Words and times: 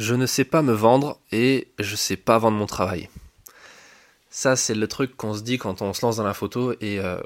Je 0.00 0.14
ne 0.14 0.24
sais 0.24 0.44
pas 0.44 0.62
me 0.62 0.72
vendre 0.72 1.20
et 1.30 1.68
je 1.78 1.94
sais 1.94 2.16
pas 2.16 2.38
vendre 2.38 2.56
mon 2.56 2.64
travail. 2.64 3.10
Ça, 4.30 4.56
c'est 4.56 4.74
le 4.74 4.88
truc 4.88 5.14
qu'on 5.14 5.34
se 5.34 5.42
dit 5.42 5.58
quand 5.58 5.82
on 5.82 5.92
se 5.92 6.00
lance 6.00 6.16
dans 6.16 6.24
la 6.24 6.32
photo 6.32 6.72
et, 6.80 6.98
euh, 7.00 7.20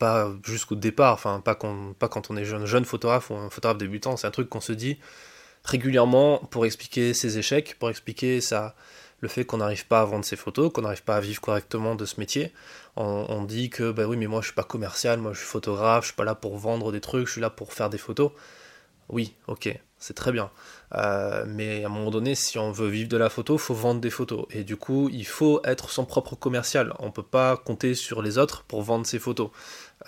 pas 0.00 0.28
jusqu'au 0.42 0.74
départ, 0.74 1.14
enfin, 1.14 1.38
pas, 1.38 1.54
quand 1.54 1.94
on 2.28 2.36
est 2.36 2.44
jeune, 2.44 2.66
jeune 2.66 2.84
photographe 2.84 3.30
ou 3.30 3.34
un 3.34 3.50
photographe 3.50 3.78
débutant. 3.78 4.16
C'est 4.16 4.26
un 4.26 4.32
truc 4.32 4.48
qu'on 4.48 4.60
se 4.60 4.72
dit 4.72 4.98
régulièrement 5.62 6.38
pour 6.50 6.66
expliquer 6.66 7.14
ses 7.14 7.38
échecs, 7.38 7.76
pour 7.78 7.88
expliquer 7.88 8.40
ça, 8.40 8.74
le 9.20 9.28
fait 9.28 9.44
qu'on 9.44 9.58
n'arrive 9.58 9.86
pas 9.86 10.00
à 10.00 10.04
vendre 10.04 10.24
ses 10.24 10.34
photos, 10.34 10.72
qu'on 10.72 10.82
n'arrive 10.82 11.04
pas 11.04 11.14
à 11.14 11.20
vivre 11.20 11.40
correctement 11.40 11.94
de 11.94 12.04
ce 12.04 12.18
métier. 12.18 12.52
On, 12.96 13.44
dit 13.44 13.70
que, 13.70 13.92
bah 13.92 14.06
oui, 14.06 14.16
mais 14.16 14.26
moi 14.26 14.40
je 14.40 14.46
suis 14.46 14.56
pas 14.56 14.64
commercial, 14.64 15.20
moi 15.20 15.34
je 15.34 15.38
suis 15.38 15.46
photographe, 15.46 16.02
je 16.02 16.08
suis 16.08 16.16
pas 16.16 16.24
là 16.24 16.34
pour 16.34 16.58
vendre 16.58 16.90
des 16.90 17.00
trucs, 17.00 17.28
je 17.28 17.32
suis 17.32 17.40
là 17.40 17.48
pour 17.48 17.72
faire 17.72 17.90
des 17.90 17.98
photos. 17.98 18.32
Oui, 19.08 19.34
ok, 19.46 19.78
c'est 19.98 20.14
très 20.14 20.32
bien. 20.32 20.50
Euh, 20.94 21.44
mais 21.46 21.84
à 21.84 21.86
un 21.86 21.90
moment 21.90 22.10
donné, 22.10 22.34
si 22.34 22.58
on 22.58 22.72
veut 22.72 22.88
vivre 22.88 23.08
de 23.08 23.16
la 23.16 23.28
photo, 23.28 23.54
il 23.54 23.60
faut 23.60 23.74
vendre 23.74 24.00
des 24.00 24.10
photos. 24.10 24.46
Et 24.50 24.64
du 24.64 24.76
coup, 24.76 25.08
il 25.12 25.26
faut 25.26 25.60
être 25.64 25.90
son 25.90 26.04
propre 26.04 26.34
commercial. 26.34 26.92
On 26.98 27.06
ne 27.06 27.10
peut 27.12 27.22
pas 27.22 27.56
compter 27.56 27.94
sur 27.94 28.22
les 28.22 28.38
autres 28.38 28.64
pour 28.64 28.82
vendre 28.82 29.06
ses 29.06 29.18
photos. 29.18 29.50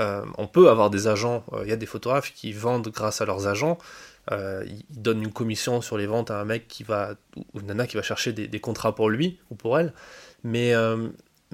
Euh, 0.00 0.24
on 0.38 0.46
peut 0.46 0.68
avoir 0.68 0.90
des 0.90 1.06
agents, 1.06 1.44
euh, 1.52 1.62
il 1.64 1.70
y 1.70 1.72
a 1.72 1.76
des 1.76 1.86
photographes 1.86 2.32
qui 2.34 2.52
vendent 2.52 2.88
grâce 2.88 3.20
à 3.20 3.26
leurs 3.26 3.46
agents. 3.46 3.78
ils 4.30 4.84
donnent 4.90 5.22
une 5.22 5.32
commission 5.32 5.80
sur 5.82 5.98
les 5.98 6.06
ventes 6.06 6.30
à 6.30 6.40
un 6.40 6.44
mec 6.44 6.66
qui 6.66 6.82
va, 6.82 7.14
ou 7.52 7.60
une 7.60 7.66
nana 7.66 7.86
qui 7.86 7.96
va 7.96 8.02
chercher 8.02 8.32
des, 8.32 8.48
des 8.48 8.60
contrats 8.60 8.94
pour 8.94 9.10
lui 9.10 9.38
ou 9.50 9.54
pour 9.54 9.78
elle. 9.78 9.92
Mais 10.42 10.72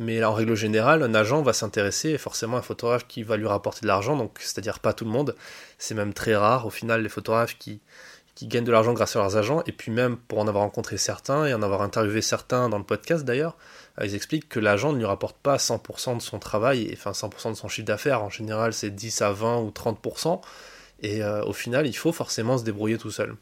mais 0.01 0.25
en 0.25 0.33
règle 0.33 0.55
générale, 0.55 1.03
un 1.03 1.15
agent 1.15 1.43
va 1.43 1.53
s'intéresser 1.53 2.17
forcément 2.17 2.57
à 2.57 2.61
un 2.61 2.63
photographe 2.63 3.07
qui 3.07 3.23
va 3.23 3.37
lui 3.37 3.47
rapporter 3.47 3.83
de 3.83 3.87
l'argent, 3.87 4.17
donc 4.17 4.39
c'est-à-dire 4.41 4.79
pas 4.79 4.95
tout 4.95 5.05
le 5.05 5.11
monde. 5.11 5.37
C'est 5.79 5.95
même 5.95 6.15
très 6.15 6.35
rare 6.35 6.67
au 6.67 6.71
final 6.71 7.03
les 7.03 7.11
photographes 7.11 7.59
qui, 7.59 7.81
qui 8.35 8.47
gagnent 8.47 8.65
de 8.65 8.73
l'argent 8.73 8.95
grâce 8.95 9.15
à 9.15 9.19
leurs 9.19 9.37
agents, 9.37 9.63
et 9.67 9.73
puis 9.73 9.93
même 9.93 10.17
pour 10.17 10.39
en 10.39 10.49
avoir 10.49 10.65
rencontré 10.65 10.97
certains 10.97 11.45
et 11.45 11.53
en 11.53 11.61
avoir 11.61 11.83
interviewé 11.83 12.23
certains 12.23 12.71
dans 12.71 12.79
le 12.79 12.85
podcast 12.85 13.27
d'ailleurs, 13.27 13.59
euh, 14.01 14.07
ils 14.07 14.15
expliquent 14.15 14.49
que 14.49 14.59
l'agent 14.59 14.95
ne 14.95 14.99
lui 14.99 15.05
rapporte 15.05 15.37
pas 15.37 15.59
100% 15.59 16.17
de 16.17 16.23
son 16.23 16.39
travail, 16.39 16.85
et, 16.85 16.95
enfin 16.95 17.11
100% 17.11 17.51
de 17.51 17.57
son 17.57 17.69
chiffre 17.69 17.87
d'affaires, 17.87 18.23
en 18.23 18.31
général 18.31 18.73
c'est 18.73 18.89
10 18.89 19.21
à 19.21 19.33
20 19.33 19.59
ou 19.59 19.69
30%, 19.69 20.41
et 21.03 21.23
euh, 21.23 21.45
au 21.45 21.53
final 21.53 21.87
il 21.87 21.93
faut 21.93 22.13
forcément 22.13 22.57
se 22.57 22.65
débrouiller 22.65 22.97
tout 22.97 23.11
seul. 23.11 23.37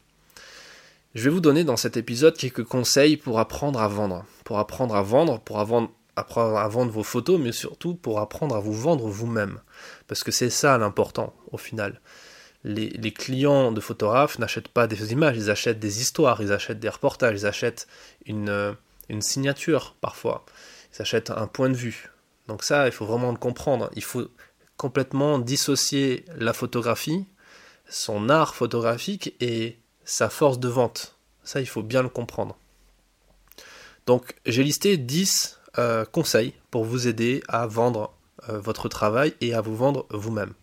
Je 1.15 1.23
vais 1.23 1.29
vous 1.29 1.39
donner 1.39 1.63
dans 1.63 1.77
cet 1.77 1.95
épisode 1.95 2.35
quelques 2.35 2.65
conseils 2.65 3.15
pour 3.15 3.39
apprendre 3.39 3.81
à 3.81 3.87
vendre. 3.87 4.25
Pour 4.43 4.59
apprendre 4.59 4.95
à 4.95 5.01
vendre, 5.01 5.39
pour 5.39 5.59
apprendre 6.19 6.57
à 6.57 6.67
vendre 6.67 6.91
vos 6.91 7.03
photos, 7.03 7.39
mais 7.39 7.51
surtout 7.51 7.95
pour 7.95 8.19
apprendre 8.19 8.55
à 8.55 8.59
vous 8.59 8.73
vendre 8.73 9.07
vous-même. 9.07 9.59
Parce 10.07 10.23
que 10.23 10.31
c'est 10.31 10.49
ça 10.49 10.77
l'important 10.77 11.33
au 11.51 11.57
final. 11.57 11.99
Les, 12.63 13.13
clients 13.13 13.71
de 13.71 13.79
photographes 13.79 14.37
n'achètent 14.37 14.67
pas 14.67 14.85
des 14.85 15.13
images, 15.13 15.37
ils 15.37 15.49
achètent 15.49 15.79
des 15.79 16.01
histoires, 16.01 16.41
ils 16.41 16.51
achètent 16.51 16.79
des 16.79 16.89
reportages, 16.89 17.41
ils 17.41 17.45
achètent 17.45 17.87
une, 18.25 18.49
euh, 18.49 18.73
une 19.07 19.21
signature 19.21 19.95
parfois, 20.01 20.45
ils 20.93 21.01
achètent 21.01 21.31
un 21.31 21.47
point 21.47 21.69
de 21.69 21.75
vue. 21.75 22.09
Donc 22.49 22.63
ça, 22.63 22.87
il 22.87 22.91
faut 22.91 23.05
vraiment 23.05 23.31
le 23.31 23.37
comprendre. 23.37 23.89
Il 23.95 24.03
faut 24.03 24.27
complètement 24.75 25.39
dissocier 25.39 26.25
la 26.35 26.51
photographie, 26.51 27.25
son 27.87 28.29
art 28.29 28.55
photographique 28.55 29.35
et 29.39 29.77
sa 30.03 30.29
force 30.29 30.59
de 30.59 30.67
vente. 30.67 31.15
Ça, 31.43 31.61
il 31.61 31.67
faut 31.67 31.83
bien 31.83 32.01
le 32.01 32.09
comprendre. 32.09 32.57
Donc 34.05 34.33
j'ai 34.45 34.63
listé 34.63 34.97
10 34.97 35.58
euh, 35.77 36.03
conseils 36.03 36.53
pour 36.71 36.83
vous 36.83 37.07
aider 37.07 37.43
à 37.47 37.67
vendre 37.67 38.11
euh, 38.49 38.59
votre 38.59 38.89
travail 38.89 39.35
et 39.39 39.53
à 39.53 39.61
vous 39.61 39.75
vendre 39.75 40.07
vous-même. 40.09 40.53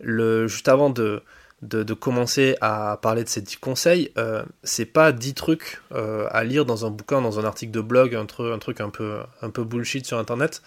juste 0.00 0.68
avant 0.68 0.90
de, 0.90 1.22
de, 1.62 1.94
commencer 1.94 2.56
à 2.60 3.00
parler 3.02 3.24
de 3.24 3.28
ces 3.28 3.40
10 3.40 3.56
conseils, 3.56 4.12
euh, 4.16 4.44
c'est 4.62 4.86
pas 4.86 5.10
10 5.10 5.34
trucs 5.34 5.80
à 5.90 6.44
lire 6.44 6.66
dans 6.66 6.86
un 6.86 6.90
bouquin, 6.90 7.20
dans 7.20 7.40
un 7.40 7.44
article 7.44 7.72
de 7.72 7.80
blog, 7.80 8.14
un, 8.14 8.26
truc 8.26 8.80
un 8.80 8.90
peu, 8.90 9.18
un 9.42 9.50
peu 9.50 9.64
bullshit 9.64 10.06
sur 10.06 10.18
internet. 10.18 10.62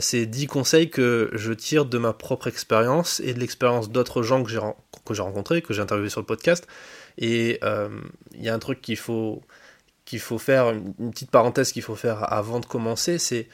c'est 0.00 0.26
10 0.26 0.48
conseils 0.48 0.90
que 0.90 1.30
je 1.34 1.52
tire 1.52 1.84
de 1.84 1.98
ma 1.98 2.12
propre 2.12 2.48
expérience 2.48 3.20
et 3.20 3.32
de 3.32 3.38
l'expérience 3.38 3.90
d'autres 3.90 4.22
gens 4.22 4.42
que 4.42 4.50
j'ai 4.50 5.22
rencontrés, 5.22 5.62
que 5.62 5.72
j'ai 5.72 5.82
interviewés 5.82 6.10
sur 6.10 6.20
le 6.20 6.26
podcast. 6.26 6.66
Et 7.16 7.60
il 8.34 8.42
y 8.42 8.48
a 8.48 8.54
un 8.54 8.58
truc 8.58 8.82
qu'il 8.82 8.96
faut, 8.98 9.42
qu'il 10.06 10.20
faut 10.20 10.38
faire, 10.38 10.70
une 10.70 11.10
petite 11.10 11.30
parenthèse 11.30 11.72
qu'il 11.72 11.82
faut 11.82 11.96
faire 11.96 12.32
avant 12.32 12.60
de 12.60 12.66
commencer, 12.66 13.18
c'est 13.18 13.48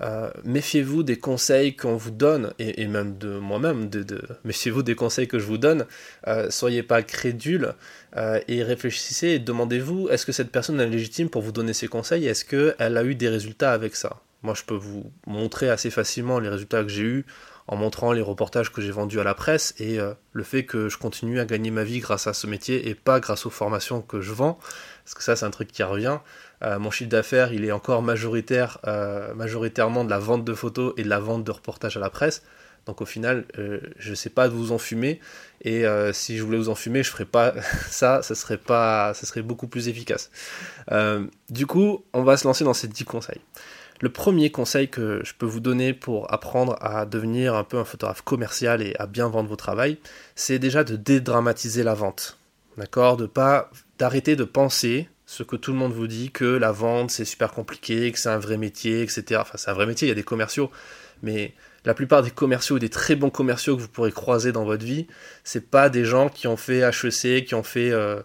euh, 0.00 0.30
méfiez-vous 0.44 1.02
des 1.02 1.18
conseils 1.18 1.74
qu'on 1.74 1.96
vous 1.96 2.10
donne, 2.10 2.52
et, 2.58 2.86
même 2.86 3.16
de 3.16 3.38
moi-même, 3.38 3.88
de, 3.88 4.20
méfiez-vous 4.44 4.82
des 4.82 4.94
conseils 4.94 5.26
que 5.26 5.38
je 5.38 5.46
vous 5.46 5.58
donne, 5.58 5.86
euh, 6.26 6.50
soyez 6.50 6.82
pas 6.82 7.02
crédule 7.02 7.74
euh, 8.16 8.40
et 8.46 8.62
réfléchissez 8.62 9.28
et 9.28 9.38
demandez-vous, 9.38 10.08
est-ce 10.08 10.26
que 10.26 10.32
cette 10.32 10.50
personne 10.50 10.80
est 10.80 10.88
légitime 10.88 11.28
pour 11.28 11.42
vous 11.42 11.52
donner 11.52 11.72
ses 11.72 11.88
conseils, 11.88 12.26
est-ce 12.26 12.44
qu'elle 12.44 12.96
a 12.96 13.04
eu 13.04 13.14
des 13.14 13.28
résultats 13.28 13.72
avec 13.72 13.96
ça? 13.96 14.20
Moi 14.42 14.54
je 14.54 14.62
peux 14.62 14.74
vous 14.74 15.10
montrer 15.26 15.70
assez 15.70 15.90
facilement 15.90 16.38
les 16.38 16.50
résultats 16.50 16.82
que 16.82 16.90
j'ai 16.90 17.02
eus 17.02 17.26
en 17.68 17.76
montrant 17.76 18.12
les 18.12 18.22
reportages 18.22 18.72
que 18.72 18.80
j'ai 18.80 18.92
vendus 18.92 19.18
à 19.20 19.24
la 19.24 19.34
presse 19.34 19.74
et 19.78 19.98
le 20.32 20.42
fait 20.44 20.64
que 20.64 20.88
je 20.88 20.98
continue 20.98 21.40
à 21.40 21.44
gagner 21.44 21.70
ma 21.70 21.82
vie 21.82 21.98
grâce 21.98 22.26
à 22.26 22.32
ce 22.32 22.46
métier 22.46 22.88
et 22.88 22.94
pas 22.94 23.18
grâce 23.18 23.44
aux 23.44 23.50
formations 23.50 24.02
que 24.02 24.20
je 24.20 24.32
vends 24.32 24.58
parce 25.06 25.14
que 25.14 25.22
ça 25.22 25.36
c'est 25.36 25.46
un 25.46 25.50
truc 25.50 25.70
qui 25.70 25.84
revient. 25.84 26.18
Euh, 26.64 26.80
mon 26.80 26.90
chiffre 26.90 27.08
d'affaires 27.10 27.52
il 27.52 27.64
est 27.64 27.70
encore 27.70 28.02
majoritaire, 28.02 28.78
euh, 28.86 29.32
majoritairement 29.34 30.04
de 30.04 30.10
la 30.10 30.18
vente 30.18 30.44
de 30.44 30.52
photos 30.52 30.94
et 30.96 31.04
de 31.04 31.08
la 31.08 31.20
vente 31.20 31.44
de 31.44 31.50
reportages 31.52 31.96
à 31.96 32.00
la 32.00 32.10
presse. 32.10 32.42
Donc 32.86 33.00
au 33.00 33.06
final, 33.06 33.44
euh, 33.58 33.80
je 33.98 34.10
ne 34.10 34.14
sais 34.16 34.30
pas 34.30 34.48
de 34.48 34.54
vous 34.54 34.72
en 34.72 34.78
fumer. 34.78 35.20
Et 35.62 35.84
si 36.12 36.36
je 36.36 36.42
voulais 36.42 36.58
vous 36.58 36.68
en 36.68 36.74
fumer, 36.74 37.02
je 37.02 37.10
ferais 37.10 37.24
pas 37.24 37.54
ça. 37.88 38.22
Ça 38.22 38.34
serait 38.34 38.58
pas, 38.58 39.14
ça 39.14 39.26
serait 39.26 39.42
beaucoup 39.42 39.68
plus 39.68 39.88
efficace. 39.88 40.30
du 41.50 41.66
coup, 41.66 42.04
on 42.12 42.22
va 42.22 42.36
se 42.36 42.46
lancer 42.46 42.64
dans 42.64 42.74
ces 42.74 42.88
10 42.88 43.04
conseils. 43.04 43.40
Le 44.00 44.10
premier 44.10 44.50
conseil 44.50 44.88
que 44.88 45.20
je 45.24 45.32
peux 45.32 45.46
vous 45.46 45.60
donner 45.60 45.94
pour 45.94 46.32
apprendre 46.32 46.76
à 46.80 47.06
devenir 47.06 47.54
un 47.54 47.64
peu 47.64 47.78
un 47.78 47.84
photographe 47.84 48.22
commercial 48.22 48.82
et 48.82 48.94
à 48.98 49.06
bien 49.06 49.28
vendre 49.28 49.48
vos 49.48 49.56
travail, 49.56 49.98
c'est 50.34 50.58
déjà 50.58 50.84
de 50.84 50.96
dédramatiser 50.96 51.82
la 51.82 51.94
vente. 51.94 52.38
D'accord? 52.76 53.16
De 53.16 53.26
pas 53.26 53.70
d'arrêter 53.98 54.36
de 54.36 54.44
penser 54.44 55.08
ce 55.24 55.42
que 55.42 55.56
tout 55.56 55.72
le 55.72 55.78
monde 55.78 55.92
vous 55.92 56.06
dit, 56.06 56.30
que 56.30 56.44
la 56.44 56.72
vente 56.72 57.10
c'est 57.10 57.24
super 57.24 57.52
compliqué, 57.52 58.12
que 58.12 58.18
c'est 58.18 58.28
un 58.28 58.38
vrai 58.38 58.58
métier, 58.58 59.02
etc. 59.02 59.40
Enfin, 59.40 59.56
c'est 59.56 59.70
un 59.70 59.74
vrai 59.74 59.86
métier, 59.86 60.06
il 60.06 60.10
y 60.10 60.12
a 60.12 60.14
des 60.14 60.22
commerciaux, 60.22 60.70
mais 61.22 61.54
la 61.84 61.94
plupart 61.94 62.22
des 62.22 62.30
commerciaux, 62.30 62.78
des 62.78 62.90
très 62.90 63.16
bons 63.16 63.30
commerciaux 63.30 63.76
que 63.76 63.82
vous 63.82 63.88
pourrez 63.88 64.12
croiser 64.12 64.52
dans 64.52 64.64
votre 64.64 64.84
vie, 64.84 65.06
c'est 65.42 65.70
pas 65.70 65.88
des 65.88 66.04
gens 66.04 66.28
qui 66.28 66.46
ont 66.46 66.56
fait 66.56 66.80
HEC, 66.80 67.44
qui 67.44 67.54
ont 67.54 67.62
fait 67.62 67.90
euh, 67.90 68.20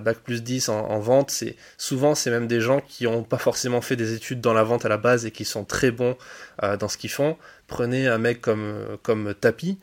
Bac 0.00 0.18
plus 0.18 0.42
10 0.42 0.68
en, 0.68 0.98
vente. 0.98 1.30
C'est 1.30 1.56
Souvent, 1.78 2.14
c'est 2.14 2.30
même 2.30 2.46
des 2.46 2.60
gens 2.60 2.80
qui 2.80 3.04
n'ont 3.04 3.22
pas 3.22 3.38
forcément 3.38 3.80
fait 3.80 3.96
des 3.96 4.14
études 4.14 4.40
dans 4.40 4.52
la 4.52 4.62
vente 4.62 4.84
à 4.84 4.88
la 4.88 4.96
base 4.96 5.26
et 5.26 5.30
qui 5.30 5.44
sont 5.44 5.64
très 5.64 5.90
bons 5.90 6.16
euh, 6.62 6.76
dans 6.76 6.88
ce 6.88 6.98
qu'ils 6.98 7.10
font. 7.10 7.36
Prenez 7.66 8.08
un 8.08 8.18
mec 8.18 8.40
comme, 8.40 8.98
comme 9.02 9.34
Tapi. 9.34 9.78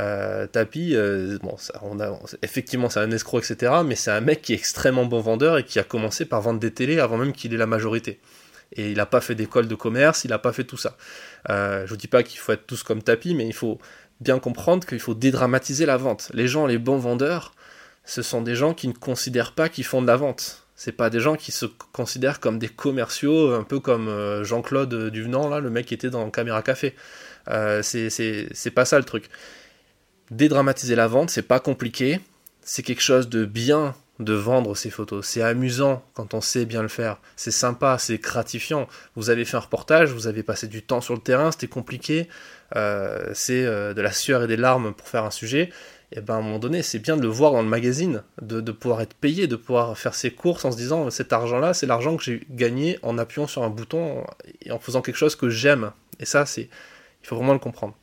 Euh, 0.00 0.46
Tapi, 0.46 0.94
euh, 0.94 1.38
bon, 1.42 1.56
on 1.82 1.98
effectivement, 2.42 2.88
c'est 2.90 3.00
un 3.00 3.10
escroc, 3.10 3.40
etc. 3.40 3.72
Mais 3.84 3.94
c'est 3.94 4.10
un 4.10 4.20
mec 4.20 4.42
qui 4.42 4.52
est 4.52 4.56
extrêmement 4.56 5.06
bon 5.06 5.20
vendeur 5.20 5.58
et 5.58 5.64
qui 5.64 5.78
a 5.78 5.84
commencé 5.84 6.24
par 6.24 6.40
vendre 6.40 6.60
des 6.60 6.72
télés 6.72 7.00
avant 7.00 7.16
même 7.16 7.32
qu'il 7.32 7.54
ait 7.54 7.58
la 7.58 7.66
majorité. 7.66 8.20
Et 8.72 8.90
il 8.90 8.96
n'a 8.98 9.06
pas 9.06 9.20
fait 9.20 9.34
d'école 9.34 9.66
de 9.66 9.74
commerce, 9.74 10.24
il 10.24 10.28
n'a 10.28 10.38
pas 10.38 10.52
fait 10.52 10.64
tout 10.64 10.76
ça. 10.76 10.96
Euh, 11.48 11.86
je 11.86 11.90
vous 11.90 11.96
dis 11.96 12.06
pas 12.06 12.22
qu'il 12.22 12.38
faut 12.38 12.52
être 12.52 12.66
tous 12.66 12.82
comme 12.82 13.02
Tapi, 13.02 13.34
mais 13.34 13.46
il 13.46 13.54
faut 13.54 13.78
bien 14.20 14.38
comprendre 14.38 14.86
qu'il 14.86 15.00
faut 15.00 15.14
dédramatiser 15.14 15.86
la 15.86 15.96
vente. 15.96 16.30
Les 16.34 16.48
gens, 16.48 16.66
les 16.66 16.78
bons 16.78 16.98
vendeurs, 16.98 17.54
ce 18.08 18.22
sont 18.22 18.40
des 18.40 18.54
gens 18.54 18.72
qui 18.72 18.88
ne 18.88 18.94
considèrent 18.94 19.52
pas 19.52 19.68
qu'ils 19.68 19.84
font 19.84 20.00
de 20.00 20.06
la 20.06 20.16
vente. 20.16 20.66
C'est 20.76 20.92
pas 20.92 21.10
des 21.10 21.20
gens 21.20 21.36
qui 21.36 21.52
se 21.52 21.66
considèrent 21.92 22.40
comme 22.40 22.58
des 22.58 22.68
commerciaux, 22.68 23.52
un 23.52 23.64
peu 23.64 23.80
comme 23.80 24.08
euh, 24.08 24.44
Jean-Claude 24.44 25.10
Duvenant, 25.10 25.48
là, 25.48 25.60
le 25.60 25.68
mec 25.68 25.84
qui 25.84 25.94
était 25.94 26.08
dans 26.08 26.30
Caméra 26.30 26.62
Café. 26.62 26.94
Euh, 27.48 27.82
c'est 27.82 28.70
pas 28.74 28.86
ça 28.86 28.98
le 28.98 29.04
truc 29.04 29.28
dédramatiser 30.30 30.94
la 30.94 31.06
vente, 31.06 31.30
c'est 31.30 31.42
pas 31.42 31.60
compliqué. 31.60 32.20
C'est 32.62 32.82
quelque 32.82 33.02
chose 33.02 33.28
de 33.28 33.44
bien 33.44 33.94
de 34.18 34.32
vendre 34.32 34.74
ces 34.74 34.90
photos. 34.90 35.26
C'est 35.26 35.42
amusant 35.42 36.02
quand 36.14 36.34
on 36.34 36.40
sait 36.40 36.64
bien 36.64 36.82
le 36.82 36.88
faire. 36.88 37.18
C'est 37.36 37.50
sympa, 37.50 37.98
c'est 37.98 38.18
gratifiant. 38.18 38.88
Vous 39.16 39.30
avez 39.30 39.44
fait 39.44 39.56
un 39.56 39.60
reportage, 39.60 40.10
vous 40.10 40.26
avez 40.26 40.42
passé 40.42 40.66
du 40.66 40.82
temps 40.82 41.00
sur 41.00 41.14
le 41.14 41.20
terrain, 41.20 41.52
c'était 41.52 41.68
compliqué. 41.68 42.28
Euh, 42.76 43.30
c'est 43.32 43.64
euh, 43.64 43.94
de 43.94 44.02
la 44.02 44.12
sueur 44.12 44.42
et 44.42 44.46
des 44.46 44.56
larmes 44.56 44.92
pour 44.92 45.08
faire 45.08 45.24
un 45.24 45.30
sujet. 45.30 45.70
Et 46.12 46.20
ben 46.20 46.34
à 46.34 46.36
un 46.38 46.42
moment 46.42 46.58
donné, 46.58 46.82
c'est 46.82 46.98
bien 46.98 47.16
de 47.16 47.22
le 47.22 47.28
voir 47.28 47.52
dans 47.52 47.62
le 47.62 47.68
magazine, 47.68 48.22
de, 48.40 48.60
de, 48.60 48.72
pouvoir 48.72 49.02
être 49.02 49.14
payé, 49.14 49.46
de 49.46 49.56
pouvoir 49.56 49.96
faire 49.98 50.14
ses 50.14 50.30
courses 50.30 50.64
en 50.64 50.72
se 50.72 50.76
disant 50.76 51.10
cet 51.10 51.32
argent-là, 51.32 51.74
c'est 51.74 51.86
l'argent 51.86 52.16
que 52.16 52.24
j'ai 52.24 52.46
gagné 52.50 52.98
en 53.02 53.18
appuyant 53.18 53.46
sur 53.46 53.62
un 53.62 53.68
bouton 53.68 54.24
et 54.62 54.72
en 54.72 54.78
faisant 54.78 55.02
quelque 55.02 55.16
chose 55.16 55.36
que 55.36 55.50
j'aime. 55.50 55.92
Et 56.18 56.24
ça, 56.24 56.46
c'est, 56.46 56.68
il 57.22 57.26
faut 57.26 57.36
vraiment 57.36 57.52
le 57.52 57.58
comprendre 57.58 57.94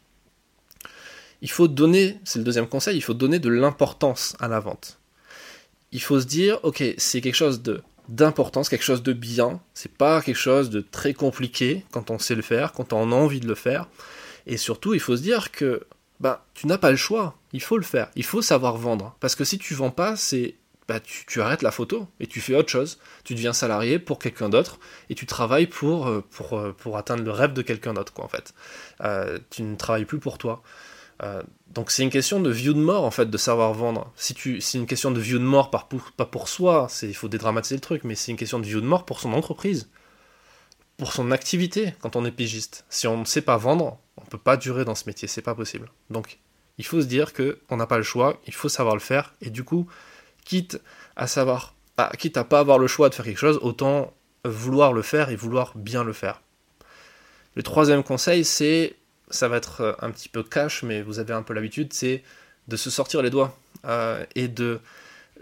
il 1.46 1.52
faut 1.52 1.68
donner, 1.68 2.18
c'est 2.24 2.40
le 2.40 2.46
deuxième 2.46 2.68
conseil, 2.68 2.98
il 2.98 3.02
faut 3.02 3.14
donner 3.14 3.38
de 3.38 3.50
l'importance 3.50 4.36
à 4.40 4.48
la 4.48 4.60
vente. 4.60 4.98
Il 5.92 6.02
faut 6.02 6.20
se 6.20 6.26
dire, 6.26 6.60
ok, 6.64 6.84
c'est 6.98 7.22
quelque 7.22 7.36
chose 7.36 7.62
de 7.62 7.84
d'importance, 8.08 8.68
quelque 8.68 8.84
chose 8.84 9.02
de 9.02 9.14
bien, 9.14 9.60
c'est 9.74 9.92
pas 9.92 10.22
quelque 10.22 10.38
chose 10.38 10.72
de 10.72 10.82
très 10.82 11.14
compliqué 11.14 11.86
quand 11.92 12.12
on 12.12 12.18
sait 12.18 12.34
le 12.34 12.44
faire, 12.44 12.72
quand 12.72 12.94
on 12.94 13.12
a 13.12 13.16
envie 13.16 13.40
de 13.40 13.48
le 13.48 13.56
faire. 13.56 13.88
Et 14.48 14.58
surtout, 14.58 14.96
il 14.96 15.00
faut 15.00 15.18
se 15.18 15.22
dire 15.22 15.52
que 15.52 15.86
bah, 16.20 16.46
tu 16.54 16.68
n'as 16.68 16.78
pas 16.78 16.92
le 16.92 16.98
choix, 16.98 17.36
il 17.54 17.62
faut 17.62 17.78
le 17.78 17.84
faire, 17.84 18.10
il 18.16 18.24
faut 18.24 18.42
savoir 18.42 18.78
vendre. 18.78 19.16
Parce 19.20 19.36
que 19.36 19.44
si 19.44 19.58
tu 19.58 19.74
vends 19.74 19.92
pas, 19.92 20.16
c'est 20.16 20.56
bah, 20.88 21.00
tu, 21.00 21.42
arrêtes 21.42 21.64
la 21.64 21.72
photo 21.72 22.08
et 22.20 22.28
tu 22.28 22.42
fais 22.42 22.56
autre 22.56 22.70
chose. 22.70 23.00
Tu 23.24 23.34
deviens 23.34 23.54
salarié 23.54 23.98
pour 23.98 24.20
quelqu'un 24.20 24.50
d'autre 24.50 24.80
et 25.10 25.16
tu 25.16 25.26
travailles 25.26 25.68
pour, 25.68 26.08
euh, 26.08 26.24
pour, 26.30 26.54
euh, 26.54 26.74
pour 26.74 26.98
atteindre 26.98 27.24
le 27.24 27.32
rêve 27.32 27.54
de 27.54 27.62
quelqu'un 27.62 27.94
d'autre, 27.94 28.14
quoi, 28.14 28.26
en 28.26 28.28
fait. 28.28 28.54
Euh, 29.02 29.40
tu 29.50 29.64
ne 29.64 29.76
travailles 29.76 30.06
plus 30.06 30.20
pour 30.20 30.38
toi. 30.38 30.62
donc 31.74 31.92
c'est 31.92 32.04
une 32.04 32.10
question 32.10 32.40
de 32.40 32.52
view 32.52 32.74
de 32.74 32.80
mort, 32.80 33.04
en 33.04 33.12
fait, 33.12 33.30
de 33.30 33.38
savoir 33.38 33.74
vendre. 33.74 34.12
Si 34.16 34.34
tu, 34.34 34.62
c'est 34.62 34.78
une 34.78 34.86
question 34.86 35.12
de 35.12 35.20
view 35.20 35.40
de 35.40 35.44
mort, 35.44 35.72
pas 35.72 35.88
pour, 35.90 36.12
pas 36.12 36.26
pour 36.26 36.50
soi, 36.50 36.88
il 37.02 37.16
faut 37.16 37.30
dédramatiser 37.30 37.76
le 37.76 37.82
truc, 37.82 38.04
mais 38.04 38.16
c'est 38.16 38.32
une 38.32 38.38
question 38.38 38.60
de 38.60 38.66
view 38.66 38.82
de 38.82 38.86
mort 38.86 39.06
pour 39.06 39.20
son 39.20 39.34
entreprise, 39.34 39.90
pour 40.98 41.14
son 41.14 41.32
activité 41.32 41.96
quand 42.02 42.16
on 42.16 42.26
est 42.26 42.32
pigiste. 42.32 42.86
Si 42.90 43.08
on 43.08 43.18
ne 43.18 43.26
sait 43.26 43.42
pas 43.42 43.58
vendre, 43.58 43.98
on 44.26 44.28
ne 44.28 44.32
peut 44.32 44.44
pas 44.44 44.58
durer 44.58 44.86
dans 44.86 44.96
ce 44.96 45.04
métier, 45.06 45.28
c'est 45.28 45.44
pas 45.44 45.54
possible. 45.54 45.92
Donc 46.10 46.40
il 46.78 46.86
faut 46.86 47.02
se 47.02 47.06
dire 47.06 47.32
que 47.32 47.60
on 47.70 47.78
n'a 47.78 47.86
pas 47.86 47.98
le 47.98 48.04
choix, 48.04 48.42
il 48.48 48.54
faut 48.54 48.70
savoir 48.70 48.96
le 48.96 49.02
faire, 49.02 49.34
et 49.42 49.52
du 49.52 49.64
coup, 49.64 49.88
quitte 50.44 50.82
à 51.16 51.28
savoir, 51.28 51.76
ah, 51.98 52.12
quitte 52.18 52.38
à 52.38 52.44
pas 52.44 52.60
avoir 52.60 52.80
le 52.80 52.88
choix 52.88 53.10
de 53.10 53.16
faire 53.16 53.26
quelque 53.26 53.38
chose, 53.38 53.60
autant 53.62 54.14
vouloir 54.44 54.94
le 54.94 55.02
faire 55.02 55.30
et 55.30 55.36
vouloir 55.36 55.74
bien 55.76 56.04
le 56.04 56.14
faire. 56.14 56.42
Le 57.56 57.64
troisième 57.64 58.04
conseil, 58.04 58.44
c'est, 58.44 58.96
ça 59.30 59.48
va 59.48 59.58
être 59.58 59.96
un 60.02 60.12
petit 60.12 60.28
peu 60.28 60.44
cash, 60.44 60.84
mais 60.84 61.02
vous 61.02 61.20
avez 61.20 61.34
un 61.34 61.44
peu 61.44 61.54
l'habitude, 61.54 61.94
c'est 61.94 62.24
de 62.68 62.76
se 62.76 62.90
sortir 62.90 63.22
les 63.22 63.30
doigts 63.30 63.58
euh, 63.86 64.26
et 64.34 64.48
de, 64.48 64.80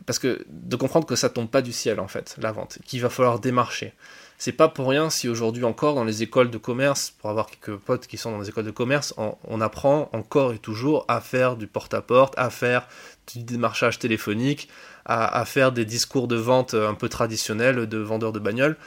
parce 0.05 0.19
que 0.19 0.45
de 0.47 0.75
comprendre 0.75 1.07
que 1.07 1.15
ça 1.15 1.29
tombe 1.29 1.49
pas 1.49 1.61
du 1.61 1.71
ciel 1.71 1.99
en 1.99 2.07
fait, 2.07 2.35
la 2.39 2.51
vente, 2.51 2.79
qu'il 2.85 3.01
va 3.01 3.09
falloir 3.09 3.39
démarcher. 3.39 3.93
C'est 4.37 4.51
pas 4.51 4.67
pour 4.67 4.89
rien 4.89 5.09
si 5.09 5.29
aujourd'hui 5.29 5.63
encore 5.63 5.95
dans 5.95 6.03
les 6.03 6.23
écoles 6.23 6.51
de 6.51 6.57
commerce, 6.57 7.11
pour 7.11 7.29
avoir 7.29 7.47
quelques 7.47 7.77
potes 7.77 8.07
qui 8.07 8.17
sont 8.17 8.31
dans 8.31 8.39
les 8.39 8.49
écoles 8.49 8.65
de 8.65 8.71
commerce, 8.71 9.13
on, 9.17 9.61
apprend 9.61 10.09
encore 10.11 10.53
et 10.53 10.59
toujours 10.59 11.05
à 11.07 11.21
faire 11.21 11.55
du 11.55 11.67
porte-à-porte, 11.67 12.33
à 12.37 12.49
faire 12.49 12.87
du 13.33 13.43
démarchage 13.43 13.99
téléphonique, 13.99 14.67
à, 15.05 15.45
faire 15.45 15.71
des 15.71 15.85
discours 15.85 16.27
de 16.27 16.35
vente 16.35 16.73
un 16.73 16.93
peu 16.93 17.07
traditionnels 17.07 17.87
de 17.87 17.97
vendeurs 17.99 18.33
de 18.33 18.39
bagnoles. 18.39 18.77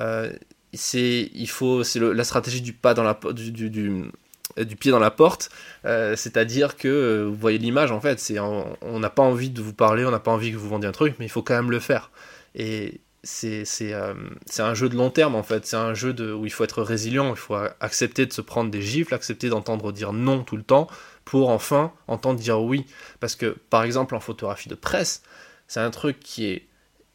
Euh, 0.00 0.32
c'est 0.74 1.30
la 1.94 2.24
stratégie 2.24 2.60
du 2.60 2.72
pas 2.72 2.92
dans 2.92 3.02
la 3.02 3.18
du, 3.32 3.70
du 4.64 4.76
pied 4.76 4.90
dans 4.90 4.98
la 4.98 5.10
porte, 5.10 5.50
euh, 5.84 6.16
c'est-à-dire 6.16 6.76
que 6.76 6.88
euh, 6.88 7.24
vous 7.24 7.34
voyez 7.34 7.58
l'image 7.58 7.92
en 7.92 8.00
fait, 8.00 8.20
c'est 8.20 8.38
on 8.38 8.98
n'a 8.98 9.10
pas 9.10 9.22
envie 9.22 9.50
de 9.50 9.60
vous 9.60 9.74
parler, 9.74 10.04
on 10.04 10.10
n'a 10.10 10.20
pas 10.20 10.30
envie 10.30 10.52
que 10.52 10.56
vous 10.56 10.68
vendiez 10.68 10.88
un 10.88 10.92
truc, 10.92 11.16
mais 11.18 11.26
il 11.26 11.30
faut 11.30 11.42
quand 11.42 11.54
même 11.54 11.70
le 11.70 11.80
faire. 11.80 12.10
Et 12.54 13.00
euh, 13.44 13.64
c'est 14.46 14.62
un 14.62 14.74
jeu 14.74 14.88
de 14.88 14.96
long 14.96 15.10
terme 15.10 15.34
en 15.34 15.42
fait, 15.42 15.66
c'est 15.66 15.76
un 15.76 15.94
jeu 15.94 16.12
de, 16.12 16.32
où 16.32 16.46
il 16.46 16.52
faut 16.52 16.64
être 16.64 16.82
résilient, 16.82 17.30
il 17.30 17.36
faut 17.36 17.56
accepter 17.80 18.26
de 18.26 18.32
se 18.32 18.40
prendre 18.40 18.70
des 18.70 18.82
gifles, 18.82 19.14
accepter 19.14 19.48
d'entendre 19.48 19.92
dire 19.92 20.12
non 20.12 20.44
tout 20.44 20.56
le 20.56 20.62
temps, 20.62 20.86
pour 21.24 21.50
enfin 21.50 21.92
entendre 22.06 22.38
dire 22.38 22.60
oui. 22.60 22.86
Parce 23.20 23.36
que 23.36 23.56
par 23.70 23.82
exemple 23.82 24.14
en 24.14 24.20
photographie 24.20 24.68
de 24.68 24.74
presse, 24.74 25.22
c'est 25.66 25.80
un 25.80 25.90
truc 25.90 26.20
qui 26.20 26.46
est 26.46 26.66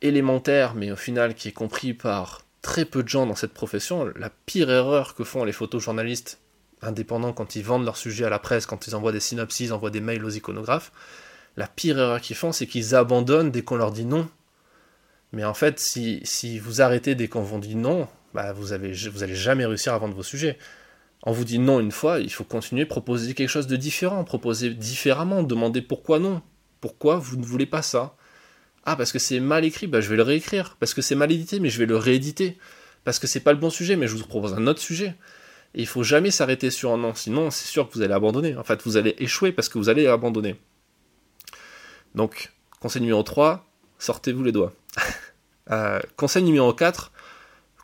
élémentaire, 0.01 0.75
mais 0.75 0.91
au 0.91 0.95
final 0.95 1.35
qui 1.35 1.47
est 1.47 1.53
compris 1.53 1.93
par 1.93 2.41
très 2.61 2.85
peu 2.85 3.03
de 3.03 3.07
gens 3.07 3.25
dans 3.25 3.35
cette 3.35 3.53
profession. 3.53 4.11
La 4.15 4.29
pire 4.29 4.69
erreur 4.69 5.15
que 5.15 5.23
font 5.23 5.43
les 5.43 5.51
photojournalistes 5.51 6.39
indépendants 6.81 7.33
quand 7.33 7.55
ils 7.55 7.63
vendent 7.63 7.85
leur 7.85 7.97
sujet 7.97 8.25
à 8.25 8.29
la 8.29 8.39
presse, 8.39 8.65
quand 8.65 8.87
ils 8.87 8.95
envoient 8.95 9.11
des 9.11 9.19
synopsis, 9.19 9.71
envoient 9.71 9.91
des 9.91 10.01
mails 10.01 10.25
aux 10.25 10.29
iconographes, 10.29 10.91
la 11.57 11.67
pire 11.67 11.99
erreur 11.99 12.21
qu'ils 12.21 12.35
font, 12.35 12.51
c'est 12.51 12.67
qu'ils 12.67 12.95
abandonnent 12.95 13.51
dès 13.51 13.61
qu'on 13.61 13.75
leur 13.75 13.91
dit 13.91 14.05
non 14.05 14.29
mais 15.33 15.45
en 15.45 15.53
fait, 15.53 15.79
si, 15.79 16.59
vous 16.59 16.81
arrêtez 16.81 17.15
dès 17.15 17.27
qu'on 17.27 17.41
vous 17.41 17.59
dit 17.59 17.75
non, 17.75 18.07
bah 18.33 18.53
vous, 18.53 18.73
avez, 18.73 18.91
vous 18.91 19.25
jamais 19.33 19.65
réussir 19.65 19.93
à 19.93 19.97
vendre 19.97 20.15
vos 20.15 20.23
sujets. 20.23 20.57
On 21.23 21.31
vous 21.31 21.45
dit 21.45 21.59
non 21.59 21.79
une 21.79 21.91
fois, 21.91 22.19
il 22.19 22.31
faut 22.31 22.43
continuer, 22.43 22.85
proposer 22.85 23.33
quelque 23.33 23.49
chose 23.49 23.67
de 23.67 23.75
différent, 23.75 24.23
proposer 24.23 24.71
différemment, 24.71 25.43
demander 25.43 25.81
pourquoi 25.81 26.19
non. 26.19 26.41
Pourquoi 26.81 27.17
vous 27.17 27.37
ne 27.37 27.45
voulez 27.45 27.67
pas 27.67 27.83
ça? 27.83 28.15
Ah, 28.83 28.95
parce 28.95 29.11
que 29.11 29.19
c'est 29.19 29.39
mal 29.39 29.63
écrit, 29.63 29.85
bah 29.87 30.01
je 30.01 30.09
vais 30.09 30.15
le 30.15 30.23
réécrire. 30.23 30.75
Parce 30.79 30.93
que 30.93 31.01
c'est 31.01 31.15
mal 31.15 31.31
édité, 31.31 31.59
mais 31.59 31.69
je 31.69 31.77
vais 31.77 31.85
le 31.85 31.97
rééditer. 31.97 32.57
Parce 33.03 33.19
que 33.19 33.27
c'est 33.27 33.39
pas 33.39 33.53
le 33.53 33.59
bon 33.59 33.69
sujet, 33.69 33.95
mais 33.95 34.07
je 34.07 34.15
vous 34.15 34.25
propose 34.25 34.53
un 34.53 34.65
autre 34.67 34.81
sujet. 34.81 35.15
Et 35.73 35.81
il 35.81 35.87
faut 35.87 36.03
jamais 36.03 36.31
s'arrêter 36.31 36.69
sur 36.69 36.91
un 36.91 36.97
non, 36.97 37.13
sinon 37.15 37.49
c'est 37.49 37.67
sûr 37.67 37.87
que 37.87 37.93
vous 37.93 38.01
allez 38.01 38.13
abandonner. 38.13 38.57
En 38.57 38.63
fait, 38.63 38.81
vous 38.83 38.97
allez 38.97 39.15
échouer 39.19 39.51
parce 39.51 39.69
que 39.69 39.77
vous 39.77 39.89
allez 39.89 40.07
abandonner. 40.07 40.55
Donc, 42.15 42.51
conseil 42.79 43.01
numéro 43.01 43.23
3, 43.23 43.65
sortez-vous 43.99 44.43
les 44.43 44.51
doigts. 44.51 44.73
Euh, 45.71 45.99
conseil 46.17 46.43
numéro 46.43 46.73
4, 46.73 47.11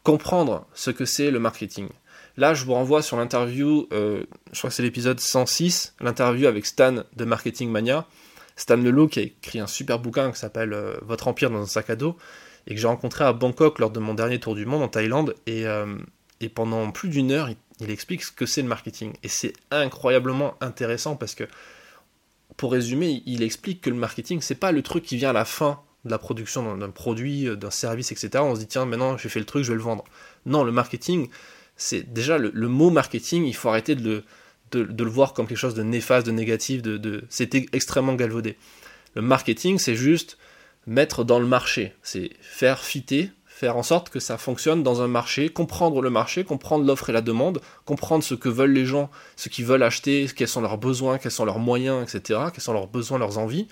comprendre 0.03 0.67
ce 0.73 0.91
que 0.91 1.05
c'est 1.05 1.31
le 1.31 1.39
marketing. 1.39 1.87
Là, 2.35 2.53
je 2.53 2.65
vous 2.65 2.73
renvoie 2.73 3.01
sur 3.01 3.17
l'interview, 3.17 3.87
euh, 3.91 4.23
je 4.51 4.57
crois 4.59 4.69
que 4.69 4.75
c'est 4.75 4.83
l'épisode 4.83 5.19
106, 5.19 5.95
l'interview 6.01 6.47
avec 6.47 6.65
Stan 6.65 7.03
de 7.15 7.25
Marketing 7.25 7.71
Mania. 7.71 8.05
Stan 8.55 8.75
Leloup 8.75 9.07
qui 9.07 9.19
a 9.19 9.21
écrit 9.23 9.59
un 9.59 9.67
super 9.67 9.99
bouquin 9.99 10.31
qui 10.31 10.39
s'appelle 10.39 10.73
euh, 10.73 10.97
Votre 11.03 11.27
empire 11.27 11.49
dans 11.49 11.61
un 11.61 11.67
sac 11.67 11.89
à 11.89 11.95
dos 11.95 12.17
et 12.67 12.75
que 12.75 12.81
j'ai 12.81 12.87
rencontré 12.87 13.23
à 13.23 13.33
Bangkok 13.33 13.79
lors 13.79 13.91
de 13.91 13.99
mon 13.99 14.13
dernier 14.13 14.39
tour 14.39 14.55
du 14.55 14.65
monde 14.65 14.83
en 14.83 14.87
Thaïlande. 14.89 15.35
Et, 15.45 15.63
et 16.41 16.49
pendant 16.49 16.91
plus 16.91 17.07
d'une 17.07 17.31
heure, 17.31 17.49
il, 17.79 17.89
explique 17.89 18.23
ce 18.23 18.31
que 18.31 18.45
c'est 18.45 18.61
le 18.61 18.67
marketing. 18.67 19.13
Et 19.23 19.29
c'est 19.29 19.53
incroyablement 19.71 20.55
intéressant 20.59 21.15
parce 21.15 21.33
que, 21.33 21.45
pour 22.57 22.73
résumer, 22.73 23.23
il 23.25 23.41
explique 23.41 23.79
que 23.79 23.89
le 23.89 23.95
marketing, 23.95 24.41
c'est 24.41 24.55
pas 24.55 24.73
le 24.73 24.81
truc 24.81 25.05
qui 25.05 25.15
vient 25.15 25.29
à 25.29 25.33
la 25.33 25.45
fin 25.45 25.79
de 26.05 26.11
la 26.11 26.17
production 26.17 26.77
d'un 26.77 26.89
produit, 26.89 27.47
euh, 27.47 27.55
d'un 27.55 27.71
service, 27.71 28.11
etc., 28.11 28.43
on 28.43 28.55
se 28.55 28.59
dit 28.59 28.67
tiens, 28.67 28.85
maintenant 28.85 29.17
j'ai 29.17 29.29
fait 29.29 29.39
le 29.39 29.45
truc, 29.45 29.63
je 29.63 29.69
vais 29.69 29.77
le 29.77 29.83
vendre. 29.83 30.03
Non, 30.45 30.63
le 30.63 30.71
marketing, 30.71 31.29
c'est 31.75 32.13
déjà 32.13 32.37
le, 32.37 32.51
mot 32.67 32.89
marketing, 32.89 33.45
il 33.45 33.55
faut 33.55 33.69
arrêter 33.69 33.95
de 33.95 34.03
le, 34.03 34.23
de, 34.71 35.03
le 35.03 35.09
voir 35.09 35.33
comme 35.33 35.47
quelque 35.47 35.57
chose 35.57 35.75
de 35.75 35.83
néfaste, 35.83 36.25
de 36.25 36.31
négatif, 36.31 36.81
de, 36.81 36.97
de 36.97 37.23
c'était 37.29 37.65
extrêmement 37.73 38.15
galvaudé. 38.15 38.57
Le 39.15 39.21
marketing, 39.21 39.77
c'est 39.77 39.95
juste 39.95 40.37
mettre 40.85 41.23
dans 41.23 41.39
le 41.39 41.45
marché, 41.45 41.93
c'est 42.01 42.31
faire 42.41 42.83
fitter, 42.83 43.31
faire 43.57 43.75
en 43.75 43.81
sorte 43.81 44.09
que 44.09 44.19
ça 44.19 44.37
fonctionne 44.37 44.83
dans 44.83 45.01
un 45.01 45.07
marché, 45.07 45.49
comprendre 45.49 46.01
le 46.01 46.11
marché, 46.11 46.43
comprendre 46.43 46.85
l'offre 46.85 47.09
et 47.09 47.13
la 47.13 47.21
demande, 47.21 47.59
comprendre 47.85 48.23
ce 48.23 48.35
que 48.35 48.49
veulent 48.49 48.73
les 48.73 48.85
gens, 48.85 49.09
ce 49.35 49.49
qu'ils 49.49 49.65
veulent 49.65 49.81
acheter, 49.81 50.29
quels 50.35 50.47
sont 50.47 50.61
leurs 50.61 50.77
besoins, 50.77 51.17
quels 51.17 51.31
sont 51.31 51.43
leurs 51.43 51.57
moyens, 51.57 52.03
etc., 52.03 52.39
quels 52.53 52.61
sont 52.61 52.73
leurs 52.73 52.87
besoins, 52.87 53.17
leurs 53.17 53.39
envies, 53.39 53.67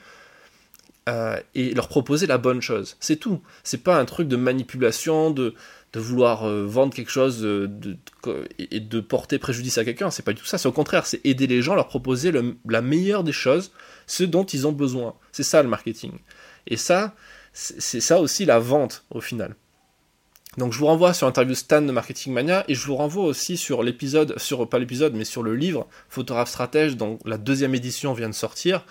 euh, 1.07 1.39
et 1.53 1.73
leur 1.73 1.87
proposer 1.87 2.25
la 2.25 2.37
bonne 2.37 2.61
chose. 2.61 2.97
C'est 2.99 3.17
tout. 3.17 3.41
C'est 3.63 3.83
pas 3.83 3.97
un 3.99 4.05
truc 4.05 4.27
de 4.27 4.35
manipulation, 4.35 5.29
de, 5.29 5.53
vouloir 5.93 6.43
euh, 6.43 6.65
vendre 6.65 6.93
quelque 6.93 7.11
chose 7.11 7.39
de, 7.39 7.69
et 8.57 8.79
de 8.81 8.99
porter 8.99 9.39
préjudice 9.39 9.77
à 9.77 9.85
quelqu'un. 9.85 10.11
C'est 10.11 10.23
pas 10.23 10.33
du 10.33 10.41
tout 10.41 10.47
ça. 10.47 10.57
C'est 10.57 10.67
au 10.67 10.73
contraire, 10.73 11.05
c'est 11.05 11.21
aider 11.23 11.47
les 11.47 11.61
gens, 11.61 11.75
leur 11.75 11.87
proposer 11.87 12.33
la 12.67 12.81
meilleure 12.81 13.23
des 13.23 13.31
choses, 13.31 13.71
ce 14.07 14.23
dont 14.23 14.43
ils 14.43 14.67
ont 14.67 14.71
besoin. 14.71 15.15
C'est 15.31 15.43
ça 15.43 15.63
le 15.63 15.69
marketing. 15.69 16.11
Et 16.67 16.75
ça, 16.75 17.15
c'est 17.53 18.01
ça 18.01 18.19
aussi 18.19 18.45
la 18.45 18.59
vente 18.59 19.05
au 19.11 19.21
final. 19.21 19.55
Donc 20.57 20.73
je 20.73 20.79
vous 20.79 20.85
renvoie 20.85 21.13
sur 21.13 21.27
l'interview 21.27 21.53
Stan 21.53 21.81
de 21.81 21.91
Marketing 21.91 22.33
Mania 22.33 22.63
et 22.67 22.75
je 22.75 22.85
vous 22.85 22.95
renvoie 22.95 23.25
aussi 23.25 23.57
sur 23.57 23.83
l'épisode, 23.83 24.37
sur 24.37 24.67
pas 24.69 24.79
l'épisode, 24.79 25.13
mais 25.13 25.25
sur 25.25 25.43
le 25.43 25.55
livre 25.55 25.87
Photographe 26.09 26.49
Stratège 26.49 26.95
dont 26.95 27.19
la 27.25 27.37
deuxième 27.37 27.75
édition 27.75 28.13
vient 28.13 28.29
de 28.29 28.33
sortir. 28.33 28.85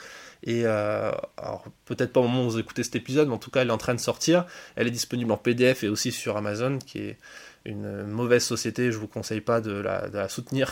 Et 0.46 0.62
euh, 0.66 1.10
alors 1.38 1.64
peut-être 1.86 2.12
pas 2.12 2.20
au 2.20 2.24
moment 2.24 2.46
où 2.46 2.50
vous 2.50 2.58
écoutez 2.58 2.82
cet 2.82 2.96
épisode, 2.96 3.28
mais 3.28 3.34
en 3.34 3.38
tout 3.38 3.50
cas 3.50 3.62
elle 3.62 3.68
est 3.68 3.72
en 3.72 3.78
train 3.78 3.94
de 3.94 4.00
sortir. 4.00 4.44
Elle 4.76 4.86
est 4.86 4.92
disponible 4.92 5.32
en 5.32 5.38
PDF 5.38 5.84
et 5.84 5.88
aussi 5.88 6.12
sur 6.12 6.36
Amazon, 6.36 6.78
qui 6.78 6.98
est 6.98 7.18
une 7.64 8.04
mauvaise 8.04 8.44
société, 8.44 8.92
je 8.92 8.98
vous 8.98 9.08
conseille 9.08 9.40
pas 9.40 9.62
de 9.62 9.72
la, 9.72 10.28
soutenir. 10.28 10.70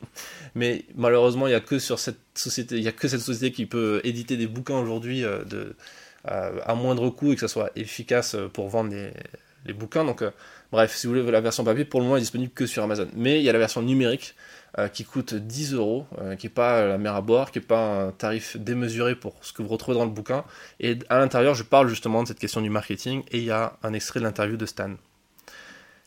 mais 0.56 0.84
malheureusement, 0.96 1.46
il 1.46 1.50
n'y 1.50 1.56
a 1.56 1.60
que 1.60 1.78
sur 1.78 2.00
cette 2.00 2.18
société, 2.34 2.76
il 2.78 2.82
y 2.82 2.88
a 2.88 2.92
que 2.92 3.06
cette 3.06 3.20
société 3.20 3.52
qui 3.52 3.66
peut 3.66 4.00
éditer 4.02 4.36
des 4.36 4.48
bouquins 4.48 4.78
aujourd'hui 4.78 5.24
euh, 5.24 5.44
euh, 6.28 6.60
à 6.64 6.74
moindre 6.74 7.10
coût 7.10 7.30
et 7.30 7.36
que 7.36 7.40
ça 7.40 7.48
soit 7.48 7.70
efficace 7.76 8.34
pour 8.52 8.68
vendre 8.68 8.92
les, 9.64 9.72
bouquins. 9.72 10.04
Donc 10.04 10.24
bref, 10.72 10.96
si 10.96 11.06
vous 11.06 11.12
voulez 11.12 11.30
la 11.30 11.40
version 11.40 11.62
papier, 11.62 11.84
pour 11.84 12.00
le 12.00 12.06
moment 12.06 12.16
elle 12.16 12.22
est 12.22 12.24
disponible 12.24 12.52
que 12.52 12.66
sur 12.66 12.82
Amazon. 12.82 13.06
Mais 13.14 13.38
il 13.38 13.44
y 13.44 13.48
a 13.48 13.52
la 13.52 13.60
version 13.60 13.82
numérique 13.82 14.34
euh, 14.78 14.88
qui 14.88 15.04
coûte 15.04 15.34
10 15.34 15.74
euros, 15.74 16.06
euh, 16.18 16.34
qui 16.34 16.46
n'est 16.46 16.52
pas 16.52 16.86
la 16.86 16.96
mer 16.96 17.14
à 17.14 17.20
boire, 17.20 17.50
qui 17.50 17.58
n'est 17.58 17.64
pas 17.64 18.04
un 18.04 18.10
tarif 18.10 18.56
démesuré 18.56 19.14
pour 19.14 19.34
ce 19.42 19.52
que 19.52 19.62
vous 19.62 19.68
retrouvez 19.68 19.98
dans 19.98 20.04
le 20.04 20.10
bouquin. 20.10 20.44
Et 20.80 20.98
à 21.10 21.18
l'intérieur, 21.18 21.54
je 21.54 21.62
parle 21.62 21.88
justement 21.88 22.22
de 22.22 22.28
cette 22.28 22.38
question 22.38 22.62
du 22.62 22.70
marketing 22.70 23.22
et 23.30 23.38
il 23.38 23.44
y 23.44 23.50
a 23.50 23.76
un 23.82 23.92
extrait 23.92 24.20
de 24.20 24.24
l'interview 24.24 24.56
de 24.56 24.64
Stan. 24.64 24.94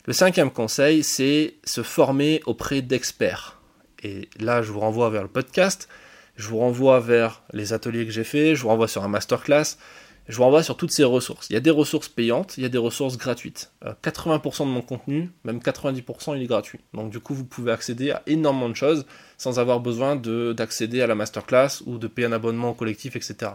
Le 0.06 0.14
cinquième 0.14 0.50
conseil, 0.52 1.04
c'est 1.04 1.56
se 1.64 1.84
former 1.84 2.42
auprès 2.46 2.82
d'experts. 2.82 3.60
Et 4.04 4.30
là, 4.40 4.62
je 4.62 4.72
vous 4.72 4.80
renvoie 4.80 5.10
vers 5.10 5.24
le 5.24 5.30
podcast, 5.30 5.88
je 6.36 6.48
vous 6.48 6.58
renvoie 6.58 7.00
vers 7.00 7.44
les 7.54 7.74
ateliers 7.74 8.06
que 8.06 8.12
j'ai 8.12 8.24
faits, 8.24 8.56
je 8.56 8.64
vous 8.64 8.70
renvoie 8.70 8.88
sur 8.88 9.04
un 9.04 9.08
masterclass, 9.08 9.78
je 10.28 10.38
vous 10.38 10.44
renvoie 10.44 10.64
sur 10.64 10.76
toutes 10.76 10.92
ces 10.92 11.04
ressources. 11.04 11.50
Il 11.50 11.54
y 11.54 11.56
a 11.56 11.60
des 11.60 11.70
ressources 11.70 12.10
payantes, 12.10 12.58
il 12.58 12.64
y 12.64 12.66
a 12.66 12.70
des 12.70 12.80
ressources 12.80 13.18
gratuites. 13.18 13.72
80% 14.04 14.64
euh, 14.64 14.66
de 14.66 14.70
mon 14.72 14.82
contenu, 14.82 15.32
même 15.44 15.60
90%, 15.60 16.36
il 16.36 16.44
est 16.44 16.48
gratuit. 16.48 16.80
Donc 16.94 17.12
du 17.12 17.20
coup, 17.20 17.36
vous 17.36 17.46
pouvez 17.46 17.72
accéder 17.72 18.12
à 18.12 18.24
énormément 18.26 18.70
de 18.70 18.76
choses 18.76 19.06
sans 19.38 19.60
avoir 19.60 19.80
besoin 19.80 20.16
d'accéder 20.16 21.02
à 21.02 21.08
la 21.08 21.16
masterclass 21.16 21.84
ou 21.86 21.98
de 21.98 22.08
payer 22.08 22.28
un 22.28 22.32
abonnement 22.32 22.72
au 22.72 22.74
collectif, 22.74 23.16
etc. 23.16 23.52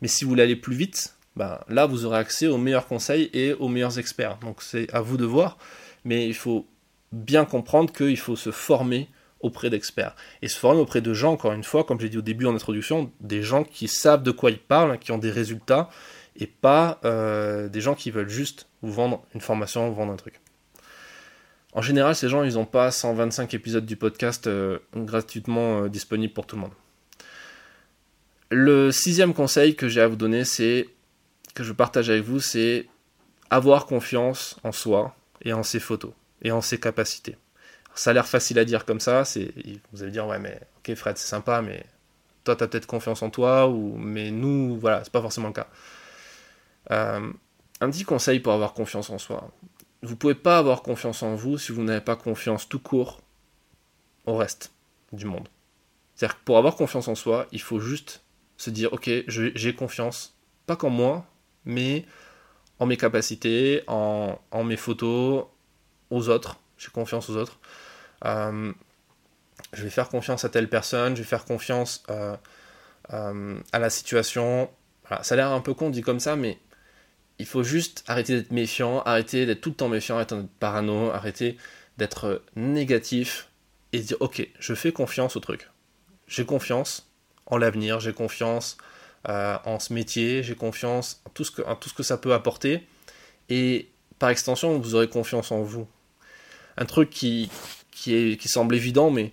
Mais 0.00 0.08
si 0.08 0.24
vous 0.24 0.30
voulez 0.30 0.44
aller 0.44 0.56
plus 0.56 0.76
vite, 0.76 1.14
ben, 1.34 1.58
là, 1.68 1.86
vous 1.86 2.04
aurez 2.04 2.18
accès 2.18 2.46
aux 2.46 2.58
meilleurs 2.58 2.86
conseils 2.86 3.30
et 3.32 3.54
aux 3.54 3.68
meilleurs 3.68 3.98
experts. 3.98 4.38
Donc 4.40 4.62
c'est 4.62 4.92
à 4.92 5.00
vous 5.00 5.16
de 5.16 5.24
voir. 5.24 5.58
Mais 6.04 6.26
il 6.26 6.34
faut 6.34 6.66
bien 7.10 7.44
comprendre 7.44 7.92
qu'il 7.92 8.18
faut 8.18 8.36
se 8.36 8.50
former 8.50 9.08
auprès 9.42 9.70
d'experts. 9.70 10.14
Et 10.40 10.48
se 10.48 10.58
former 10.58 10.80
auprès 10.80 11.00
de 11.00 11.12
gens, 11.12 11.32
encore 11.32 11.52
une 11.52 11.64
fois, 11.64 11.84
comme 11.84 12.00
j'ai 12.00 12.08
dit 12.08 12.18
au 12.18 12.22
début 12.22 12.46
en 12.46 12.54
introduction, 12.54 13.12
des 13.20 13.42
gens 13.42 13.64
qui 13.64 13.88
savent 13.88 14.22
de 14.22 14.30
quoi 14.30 14.50
ils 14.50 14.58
parlent, 14.58 14.98
qui 14.98 15.12
ont 15.12 15.18
des 15.18 15.30
résultats 15.30 15.90
et 16.36 16.46
pas 16.46 16.98
euh, 17.04 17.68
des 17.68 17.80
gens 17.80 17.94
qui 17.94 18.10
veulent 18.10 18.28
juste 18.28 18.66
vous 18.80 18.92
vendre 18.92 19.22
une 19.34 19.40
formation, 19.40 19.88
vous 19.88 19.94
vendre 19.94 20.12
un 20.12 20.16
truc. 20.16 20.40
En 21.74 21.82
général, 21.82 22.14
ces 22.14 22.28
gens, 22.28 22.42
ils 22.42 22.54
n'ont 22.54 22.64
pas 22.64 22.90
125 22.90 23.52
épisodes 23.54 23.86
du 23.86 23.96
podcast 23.96 24.46
euh, 24.46 24.78
gratuitement 24.94 25.88
disponibles 25.88 26.32
pour 26.32 26.46
tout 26.46 26.56
le 26.56 26.62
monde. 26.62 26.72
Le 28.50 28.90
sixième 28.92 29.32
conseil 29.32 29.74
que 29.74 29.88
j'ai 29.88 30.02
à 30.02 30.08
vous 30.08 30.16
donner, 30.16 30.44
c'est 30.44 30.88
que 31.54 31.64
je 31.64 31.72
partage 31.72 32.10
avec 32.10 32.22
vous, 32.22 32.40
c'est 32.40 32.86
avoir 33.50 33.86
confiance 33.86 34.56
en 34.64 34.72
soi 34.72 35.14
et 35.42 35.52
en 35.52 35.62
ses 35.62 35.80
photos 35.80 36.12
et 36.42 36.52
en 36.52 36.60
ses 36.60 36.78
capacités. 36.78 37.36
Ça 37.94 38.10
a 38.10 38.12
l'air 38.12 38.26
facile 38.26 38.58
à 38.58 38.64
dire 38.64 38.84
comme 38.84 39.00
ça, 39.00 39.24
c'est 39.24 39.52
vous 39.92 40.02
allez 40.02 40.12
dire 40.12 40.26
ouais 40.26 40.38
mais 40.38 40.58
ok 40.78 40.94
Fred 40.94 41.18
c'est 41.18 41.28
sympa 41.28 41.60
mais 41.62 41.84
toi 42.44 42.56
tu 42.56 42.64
as 42.64 42.68
peut-être 42.68 42.86
confiance 42.86 43.22
en 43.22 43.30
toi 43.30 43.68
ou 43.68 43.96
mais 43.96 44.30
nous 44.30 44.78
voilà 44.78 45.04
c'est 45.04 45.12
pas 45.12 45.20
forcément 45.20 45.48
le 45.48 45.54
cas. 45.54 45.68
Euh, 46.90 47.32
un 47.80 47.90
petit 47.90 48.04
conseil 48.04 48.40
pour 48.40 48.52
avoir 48.52 48.72
confiance 48.72 49.10
en 49.10 49.18
soi. 49.18 49.50
Vous 50.02 50.16
pouvez 50.16 50.34
pas 50.34 50.58
avoir 50.58 50.82
confiance 50.82 51.22
en 51.22 51.34
vous 51.34 51.58
si 51.58 51.72
vous 51.72 51.82
n'avez 51.82 52.00
pas 52.00 52.16
confiance 52.16 52.68
tout 52.68 52.80
court 52.80 53.20
au 54.26 54.36
reste 54.36 54.72
du 55.12 55.26
monde. 55.26 55.48
C'est-à-dire 56.14 56.38
que 56.38 56.44
pour 56.44 56.58
avoir 56.58 56.76
confiance 56.76 57.08
en 57.08 57.14
soi, 57.14 57.46
il 57.52 57.60
faut 57.60 57.80
juste 57.80 58.22
se 58.56 58.70
dire 58.70 58.92
ok 58.92 59.10
j'ai 59.26 59.74
confiance 59.74 60.36
pas 60.66 60.76
qu'en 60.76 60.90
moi 60.90 61.26
mais 61.64 62.04
en 62.78 62.86
mes 62.86 62.96
capacités, 62.96 63.82
en, 63.86 64.38
en 64.50 64.64
mes 64.64 64.76
photos, 64.76 65.46
aux 66.10 66.28
autres. 66.28 66.58
J'ai 66.82 66.90
confiance 66.90 67.30
aux 67.30 67.36
autres. 67.36 67.60
Euh, 68.24 68.72
je 69.72 69.84
vais 69.84 69.90
faire 69.90 70.08
confiance 70.08 70.44
à 70.44 70.48
telle 70.48 70.68
personne, 70.68 71.14
je 71.14 71.22
vais 71.22 71.28
faire 71.28 71.44
confiance 71.44 72.02
euh, 72.10 72.36
euh, 73.12 73.58
à 73.72 73.78
la 73.78 73.88
situation. 73.88 74.68
ça 75.22 75.34
a 75.34 75.36
l'air 75.36 75.52
un 75.52 75.60
peu 75.60 75.74
con 75.74 75.90
dit 75.90 76.02
comme 76.02 76.18
ça, 76.18 76.34
mais 76.34 76.58
il 77.38 77.46
faut 77.46 77.62
juste 77.62 78.02
arrêter 78.08 78.34
d'être 78.34 78.50
méfiant, 78.50 79.00
arrêter 79.02 79.46
d'être 79.46 79.60
tout 79.60 79.70
le 79.70 79.76
temps 79.76 79.88
méfiant, 79.88 80.16
arrêter 80.16 80.34
d'être 80.34 80.50
parano, 80.58 81.10
arrêter 81.10 81.56
d'être 81.98 82.42
négatif 82.56 83.48
et 83.92 84.00
dire 84.00 84.16
ok, 84.18 84.48
je 84.58 84.74
fais 84.74 84.92
confiance 84.92 85.36
au 85.36 85.40
truc. 85.40 85.70
J'ai 86.26 86.44
confiance 86.44 87.12
en 87.46 87.58
l'avenir, 87.58 88.00
j'ai 88.00 88.12
confiance 88.12 88.76
en 89.24 89.78
ce 89.78 89.92
métier, 89.92 90.42
j'ai 90.42 90.56
confiance 90.56 91.22
en 91.26 91.30
tout, 91.30 91.44
ce 91.44 91.52
que, 91.52 91.62
en 91.62 91.76
tout 91.76 91.88
ce 91.88 91.94
que 91.94 92.02
ça 92.02 92.18
peut 92.18 92.34
apporter. 92.34 92.88
Et 93.48 93.88
par 94.18 94.30
extension, 94.30 94.76
vous 94.78 94.94
aurez 94.96 95.08
confiance 95.08 95.52
en 95.52 95.62
vous. 95.62 95.86
Un 96.76 96.84
truc 96.84 97.10
qui, 97.10 97.50
semble 98.44 98.74
évident, 98.74 99.10
mais 99.10 99.32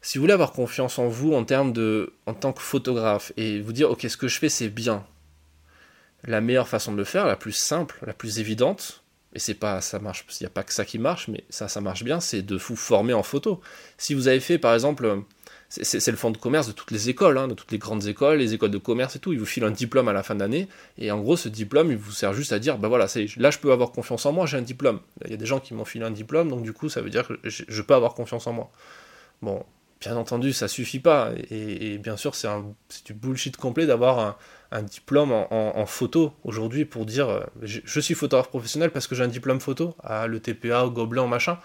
si 0.00 0.18
vous 0.18 0.22
voulez 0.22 0.34
avoir 0.34 0.52
confiance 0.52 0.98
en 0.98 1.08
vous 1.08 1.34
en 1.34 1.44
termes 1.44 1.72
de, 1.72 2.12
en 2.26 2.34
tant 2.34 2.52
que 2.52 2.62
photographe 2.62 3.32
et 3.36 3.60
vous 3.60 3.72
dire, 3.72 3.90
ok, 3.90 4.02
ce 4.08 4.16
que 4.16 4.28
je 4.28 4.38
fais, 4.38 4.48
c'est 4.48 4.68
bien. 4.68 5.04
La 6.24 6.40
meilleure 6.40 6.68
façon 6.68 6.92
de 6.92 6.96
le 6.96 7.04
faire, 7.04 7.26
la 7.26 7.36
plus 7.36 7.52
simple, 7.52 7.98
la 8.06 8.12
plus 8.12 8.38
évidente, 8.38 9.02
et 9.34 9.38
c'est 9.38 9.54
pas, 9.54 9.80
ça 9.80 9.98
marche, 9.98 10.24
il 10.40 10.44
n'y 10.44 10.46
a 10.46 10.50
pas 10.50 10.62
que 10.62 10.72
ça 10.72 10.84
qui 10.84 10.98
marche, 10.98 11.28
mais 11.28 11.44
ça, 11.50 11.68
ça 11.68 11.80
marche 11.80 12.04
bien, 12.04 12.20
c'est 12.20 12.42
de 12.42 12.56
vous 12.56 12.76
former 12.76 13.12
en 13.12 13.22
photo. 13.22 13.60
Si 13.98 14.14
vous 14.14 14.28
avez 14.28 14.40
fait, 14.40 14.58
par 14.58 14.72
exemple, 14.72 15.22
c'est 15.68 16.10
le 16.10 16.16
fond 16.16 16.30
de 16.30 16.38
commerce 16.38 16.68
de 16.68 16.72
toutes 16.72 16.90
les 16.90 17.08
écoles, 17.08 17.38
hein, 17.38 17.48
de 17.48 17.54
toutes 17.54 17.72
les 17.72 17.78
grandes 17.78 18.06
écoles, 18.06 18.38
les 18.38 18.54
écoles 18.54 18.70
de 18.70 18.78
commerce 18.78 19.16
et 19.16 19.18
tout. 19.18 19.32
Ils 19.32 19.38
vous 19.38 19.46
filent 19.46 19.64
un 19.64 19.70
diplôme 19.70 20.08
à 20.08 20.12
la 20.12 20.22
fin 20.22 20.34
d'année, 20.34 20.68
et 20.98 21.10
en 21.10 21.20
gros, 21.20 21.36
ce 21.36 21.48
diplôme, 21.48 21.90
il 21.90 21.96
vous 21.96 22.12
sert 22.12 22.32
juste 22.32 22.52
à 22.52 22.58
dire, 22.58 22.78
bah 22.78 22.88
voilà, 22.88 23.06
là, 23.36 23.50
je 23.50 23.58
peux 23.58 23.72
avoir 23.72 23.90
confiance 23.90 24.26
en 24.26 24.32
moi, 24.32 24.46
j'ai 24.46 24.56
un 24.56 24.62
diplôme. 24.62 25.00
Il 25.24 25.30
y 25.30 25.34
a 25.34 25.36
des 25.36 25.46
gens 25.46 25.60
qui 25.60 25.74
m'ont 25.74 25.84
filé 25.84 26.04
un 26.04 26.10
diplôme, 26.10 26.48
donc 26.48 26.62
du 26.62 26.72
coup, 26.72 26.88
ça 26.88 27.00
veut 27.00 27.10
dire 27.10 27.26
que 27.26 27.34
je 27.44 27.82
peux 27.82 27.94
avoir 27.94 28.14
confiance 28.14 28.46
en 28.46 28.52
moi. 28.52 28.70
Bon, 29.42 29.64
bien 30.00 30.16
entendu, 30.16 30.52
ça 30.52 30.68
suffit 30.68 31.00
pas, 31.00 31.32
et, 31.50 31.98
bien 31.98 32.16
sûr, 32.16 32.34
c'est 32.34 32.48
du 33.04 33.14
bullshit 33.14 33.56
complet 33.56 33.86
d'avoir 33.86 34.36
un, 34.70 34.82
diplôme 34.82 35.32
en, 35.32 35.86
photo 35.86 36.32
aujourd'hui 36.44 36.84
pour 36.84 37.06
dire, 37.06 37.28
euh, 37.28 37.40
je, 37.62 38.00
suis 38.00 38.14
photographe 38.14 38.48
professionnel 38.48 38.90
parce 38.90 39.06
que 39.06 39.14
j'ai 39.14 39.24
un 39.24 39.28
diplôme 39.28 39.60
photo, 39.60 39.96
à 40.02 40.26
le 40.26 40.38
TPA, 40.38 40.84
au 40.84 40.90
Gobelin, 40.90 41.26
machin. 41.26 41.58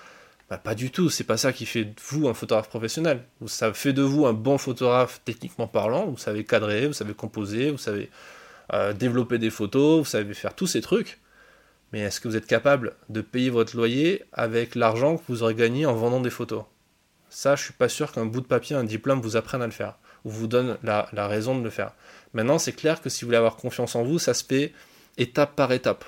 Bah, 0.51 0.57
pas 0.57 0.75
du 0.75 0.91
tout, 0.91 1.09
c'est 1.09 1.23
pas 1.23 1.37
ça 1.37 1.53
qui 1.53 1.65
fait 1.65 1.85
de 1.85 1.95
vous 2.09 2.27
un 2.27 2.33
photographe 2.33 2.67
professionnel. 2.67 3.23
Ça 3.47 3.71
fait 3.71 3.93
de 3.93 4.01
vous 4.01 4.25
un 4.25 4.33
bon 4.33 4.57
photographe 4.57 5.21
techniquement 5.23 5.65
parlant, 5.65 6.07
vous 6.07 6.17
savez 6.17 6.43
cadrer, 6.43 6.87
vous 6.87 6.93
savez 6.93 7.13
composer, 7.13 7.71
vous 7.71 7.77
savez 7.77 8.09
euh, 8.73 8.91
développer 8.91 9.37
des 9.37 9.49
photos, 9.49 9.99
vous 9.99 10.05
savez 10.09 10.33
faire 10.33 10.53
tous 10.53 10.67
ces 10.67 10.81
trucs. 10.81 11.21
Mais 11.93 12.01
est-ce 12.01 12.19
que 12.19 12.27
vous 12.27 12.35
êtes 12.35 12.47
capable 12.47 12.95
de 13.07 13.21
payer 13.21 13.49
votre 13.49 13.77
loyer 13.77 14.25
avec 14.33 14.75
l'argent 14.75 15.15
que 15.15 15.23
vous 15.29 15.41
aurez 15.41 15.55
gagné 15.55 15.85
en 15.85 15.93
vendant 15.93 16.19
des 16.19 16.29
photos? 16.29 16.65
Ça, 17.29 17.55
je 17.55 17.63
suis 17.63 17.73
pas 17.73 17.87
sûr 17.87 18.11
qu'un 18.11 18.25
bout 18.25 18.41
de 18.41 18.45
papier, 18.45 18.75
un 18.75 18.83
diplôme 18.83 19.21
vous 19.21 19.37
apprenne 19.37 19.61
à 19.61 19.67
le 19.67 19.71
faire, 19.71 19.99
ou 20.25 20.31
vous 20.31 20.47
donne 20.47 20.77
la, 20.83 21.07
la 21.13 21.29
raison 21.29 21.57
de 21.57 21.63
le 21.63 21.69
faire. 21.69 21.93
Maintenant, 22.33 22.59
c'est 22.59 22.73
clair 22.73 23.01
que 23.01 23.07
si 23.07 23.21
vous 23.21 23.27
voulez 23.27 23.37
avoir 23.37 23.55
confiance 23.55 23.95
en 23.95 24.03
vous, 24.03 24.19
ça 24.19 24.33
se 24.33 24.43
fait 24.43 24.73
étape 25.17 25.55
par 25.55 25.71
étape 25.71 26.03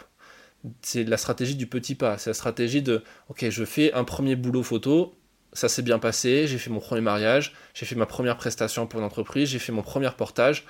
c'est 0.81 1.03
la 1.03 1.17
stratégie 1.17 1.55
du 1.55 1.67
petit 1.67 1.95
pas. 1.95 2.17
C'est 2.17 2.29
la 2.29 2.33
stratégie 2.33 2.81
de, 2.81 3.03
ok, 3.29 3.49
je 3.49 3.65
fais 3.65 3.93
un 3.93 4.03
premier 4.03 4.35
boulot 4.35 4.63
photo, 4.63 5.15
ça 5.53 5.69
s'est 5.69 5.81
bien 5.81 5.99
passé, 5.99 6.47
j'ai 6.47 6.57
fait 6.57 6.69
mon 6.69 6.79
premier 6.79 7.01
mariage, 7.01 7.53
j'ai 7.73 7.85
fait 7.85 7.95
ma 7.95 8.05
première 8.05 8.37
prestation 8.37 8.87
pour 8.87 8.99
une 8.99 9.05
entreprise, 9.05 9.49
j'ai 9.49 9.59
fait 9.59 9.71
mon 9.71 9.83
premier 9.83 10.09
portage. 10.17 10.65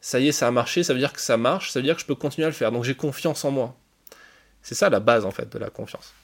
Ça 0.00 0.20
y 0.20 0.28
est, 0.28 0.32
ça 0.32 0.46
a 0.46 0.50
marché, 0.50 0.82
ça 0.82 0.92
veut 0.92 0.98
dire 0.98 1.12
que 1.12 1.20
ça 1.20 1.36
marche, 1.36 1.70
ça 1.70 1.78
veut 1.78 1.84
dire 1.84 1.94
que 1.94 2.00
je 2.00 2.06
peux 2.06 2.14
continuer 2.14 2.46
à 2.46 2.50
le 2.50 2.54
faire. 2.54 2.72
Donc 2.72 2.84
j'ai 2.84 2.94
confiance 2.94 3.44
en 3.44 3.50
moi. 3.50 3.76
C'est 4.62 4.74
ça 4.74 4.90
la 4.90 5.00
base 5.00 5.24
en 5.24 5.30
fait 5.30 5.50
de 5.50 5.58
la 5.58 5.70
confiance. 5.70 6.14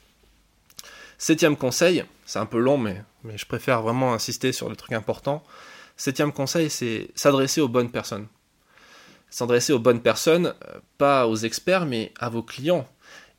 Septième 1.18 1.56
conseil, 1.56 2.04
c'est 2.24 2.38
un 2.38 2.46
peu 2.46 2.58
long, 2.58 2.78
mais, 2.78 3.04
je 3.36 3.44
préfère 3.44 3.82
vraiment 3.82 4.14
insister 4.14 4.52
sur 4.52 4.70
le 4.70 4.76
truc 4.76 4.92
important. 4.92 5.44
Septième 5.98 6.32
conseil, 6.32 6.70
c'est 6.70 7.10
s'adresser 7.14 7.60
aux 7.60 7.68
bonnes 7.68 7.90
personnes. 7.90 8.26
S'adresser 9.28 9.74
aux 9.74 9.78
bonnes 9.78 10.00
personnes, 10.00 10.54
euh, 10.66 10.80
pas 10.96 11.26
aux 11.26 11.36
experts, 11.36 11.84
mais 11.84 12.12
à 12.18 12.30
vos 12.30 12.42
clients. 12.42 12.88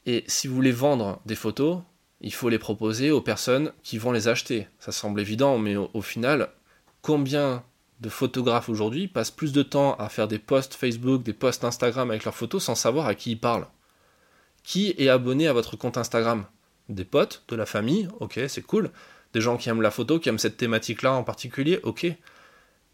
Et 0.06 0.24
si 0.28 0.48
vous 0.48 0.56
voulez 0.56 0.72
vendre 0.72 1.22
des 1.26 1.36
photos, 1.36 1.82
il 2.22 2.34
faut 2.34 2.50
les 2.50 2.60
proposer 2.60 3.12
aux 3.12 3.22
personnes 3.22 3.74
qui 3.84 3.98
vont 3.98 4.12
les 4.12 4.28
acheter. 4.28 4.68
Ça 4.80 4.92
semble 4.92 5.20
évident, 5.20 5.58
mais 5.58 5.76
au, 5.76 6.02
final, 6.02 6.50
combien 7.02 7.64
de 8.00 8.10
photographes 8.10 8.70
aujourd'hui 8.70 9.08
passent 9.08 9.32
plus 9.32 9.54
de 9.54 9.64
temps 9.64 9.96
à 9.96 10.10
faire 10.10 10.28
des 10.28 10.40
posts 10.40 10.74
Facebook, 10.74 11.24
des 11.24 11.34
posts 11.34 11.64
Instagram 11.64 12.10
avec 12.10 12.26
leurs 12.26 12.36
photos 12.36 12.64
sans 12.64 12.76
savoir 12.76 13.08
à 13.08 13.16
qui 13.16 13.32
ils 13.32 13.40
parlent? 13.40 13.68
Qui 14.64 14.94
est 14.98 15.10
abonné 15.10 15.48
à 15.48 15.54
votre 15.54 15.76
compte 15.76 15.98
Instagram? 15.98 16.46
Des 16.90 17.06
potes, 17.06 17.44
de 17.48 17.56
la 17.56 17.66
famille, 17.66 18.08
ok, 18.20 18.40
c'est 18.48 18.62
cool. 18.62 18.92
Des 19.34 19.42
gens 19.42 19.58
qui 19.58 19.70
aiment 19.70 19.82
la 19.82 19.92
photo, 19.92 20.20
qui 20.20 20.30
aiment 20.30 20.40
cette 20.40 20.58
thématique-là 20.58 21.14
en 21.14 21.24
particulier, 21.24 21.80
ok. 21.84 22.08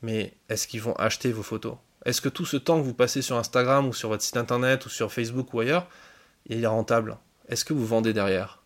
Mais 0.02 0.34
est-ce 0.50 0.68
qu'ils 0.68 0.82
vont 0.82 0.96
acheter 0.96 1.32
vos 1.32 1.44
photos? 1.44 1.76
Est-ce 2.06 2.22
que 2.22 2.30
tout 2.30 2.46
ce 2.46 2.58
temps 2.58 2.80
que 2.80 2.86
vous 2.86 2.94
passez 2.94 3.22
sur 3.22 3.38
Instagram 3.38 3.88
ou 3.88 3.94
sur 3.94 4.10
votre 4.10 4.24
site 4.24 4.38
internet 4.38 4.86
ou 4.86 4.90
sur 4.90 5.12
Facebook 5.12 5.54
ou 5.54 5.60
ailleurs, 5.60 5.88
il 6.48 6.64
est 6.64 6.68
rentable 6.68 7.18
Est-ce 7.50 7.66
que 7.66 7.74
vous 7.74 7.86
vendez 7.86 8.14
derrière? 8.14 8.64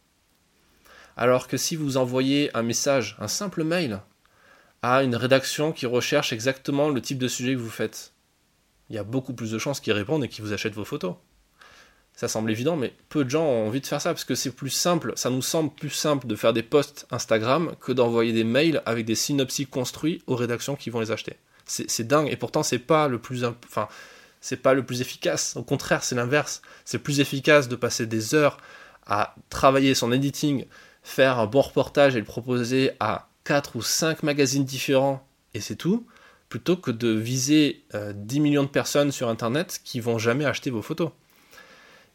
Alors 1.17 1.47
que 1.47 1.57
si 1.57 1.75
vous 1.75 1.97
envoyez 1.97 2.55
un 2.55 2.63
message, 2.63 3.17
un 3.19 3.27
simple 3.27 3.63
mail, 3.63 4.01
à 4.81 5.03
une 5.03 5.15
rédaction 5.15 5.71
qui 5.71 5.85
recherche 5.85 6.33
exactement 6.33 6.89
le 6.89 7.01
type 7.01 7.19
de 7.19 7.27
sujet 7.27 7.53
que 7.53 7.59
vous 7.59 7.69
faites, 7.69 8.13
il 8.89 8.95
y 8.95 8.99
a 8.99 9.03
beaucoup 9.03 9.33
plus 9.33 9.51
de 9.51 9.57
chances 9.57 9.79
qu'ils 9.79 9.93
répondent 9.93 10.23
et 10.23 10.27
qu'ils 10.27 10.43
vous 10.43 10.53
achètent 10.53 10.73
vos 10.73 10.85
photos. 10.85 11.15
Ça 12.13 12.27
semble 12.27 12.51
évident, 12.51 12.75
mais 12.75 12.93
peu 13.09 13.23
de 13.23 13.29
gens 13.29 13.45
ont 13.45 13.67
envie 13.67 13.81
de 13.81 13.87
faire 13.87 14.01
ça 14.01 14.11
parce 14.11 14.25
que 14.25 14.35
c'est 14.35 14.51
plus 14.51 14.69
simple, 14.69 15.13
ça 15.15 15.29
nous 15.29 15.41
semble 15.41 15.71
plus 15.71 15.89
simple 15.89 16.27
de 16.27 16.35
faire 16.35 16.53
des 16.53 16.63
posts 16.63 17.07
Instagram 17.09 17.73
que 17.79 17.91
d'envoyer 17.91 18.33
des 18.33 18.43
mails 18.43 18.81
avec 18.85 19.05
des 19.05 19.15
synopsis 19.15 19.67
construits 19.67 20.21
aux 20.27 20.35
rédactions 20.35 20.75
qui 20.75 20.89
vont 20.89 20.99
les 20.99 21.11
acheter. 21.11 21.37
C'est 21.65 22.05
dingue, 22.05 22.27
et 22.29 22.35
pourtant 22.35 22.63
c'est 22.63 22.79
pas 22.79 23.07
le 23.07 23.17
plus, 23.17 23.45
enfin, 23.45 23.87
c'est 24.41 24.57
pas 24.57 24.73
le 24.73 24.83
plus 24.85 25.01
efficace. 25.01 25.55
Au 25.55 25.63
contraire, 25.63 26.03
c'est 26.03 26.15
l'inverse. 26.15 26.61
C'est 26.83 26.99
plus 26.99 27.19
efficace 27.19 27.69
de 27.69 27.75
passer 27.75 28.07
des 28.07 28.35
heures 28.35 28.57
à 29.05 29.35
travailler 29.49 29.95
son 29.95 30.11
editing, 30.11 30.65
faire 31.03 31.39
un 31.39 31.45
bon 31.45 31.61
reportage 31.61 32.15
et 32.15 32.19
le 32.19 32.25
proposer 32.25 32.91
à 32.99 33.29
4 33.45 33.75
ou 33.75 33.81
5 33.81 34.23
magazines 34.23 34.65
différents, 34.65 35.25
et 35.53 35.61
c'est 35.61 35.75
tout, 35.75 36.05
plutôt 36.49 36.77
que 36.77 36.91
de 36.91 37.09
viser 37.09 37.83
10 37.93 38.37
euh, 38.37 38.41
millions 38.41 38.63
de 38.63 38.69
personnes 38.69 39.11
sur 39.11 39.29
Internet 39.29 39.79
qui 39.83 39.99
vont 39.99 40.17
jamais 40.17 40.45
acheter 40.45 40.69
vos 40.69 40.81
photos. 40.81 41.11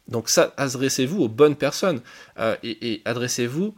Donc 0.07 0.29
ça, 0.29 0.53
adressez-vous 0.55 1.21
aux 1.21 1.27
bonnes 1.27 1.55
personnes, 1.55 2.01
euh, 2.39 2.55
et, 2.63 3.01
adressez-vous 3.03 3.75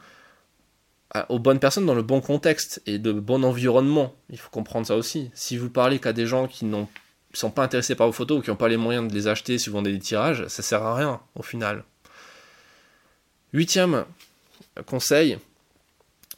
euh, 1.15 1.23
aux 1.29 1.39
bonnes 1.39 1.59
personnes 1.59 1.87
dans 1.87 1.95
le 1.95 2.03
bon 2.03 2.21
contexte 2.21 2.81
et 2.85 2.99
de 2.99 3.11
bon 3.11 3.43
environnement. 3.43 4.15
Il 4.29 4.37
faut 4.37 4.51
comprendre 4.51 4.85
ça 4.85 4.95
aussi. 4.95 5.31
Si 5.33 5.57
vous 5.57 5.69
parlez 5.69 5.97
qu'à 5.97 6.13
des 6.13 6.27
gens 6.27 6.47
qui 6.47 6.65
n'ont 6.65 6.87
sont 7.33 7.51
pas 7.51 7.63
intéressés 7.63 7.95
par 7.95 8.07
vos 8.07 8.13
photos 8.13 8.39
ou 8.39 8.41
qui 8.41 8.49
n'ont 8.49 8.55
pas 8.55 8.67
les 8.67 8.77
moyens 8.77 9.07
de 9.07 9.13
les 9.13 9.27
acheter 9.27 9.57
si 9.57 9.69
vous 9.69 9.75
vendez 9.75 9.91
des 9.91 9.99
tirages, 9.99 10.47
ça 10.47 10.63
sert 10.63 10.83
à 10.83 10.95
rien 10.95 11.21
au 11.35 11.43
final. 11.43 11.83
Huitième 13.53 14.05
conseil, 14.85 15.37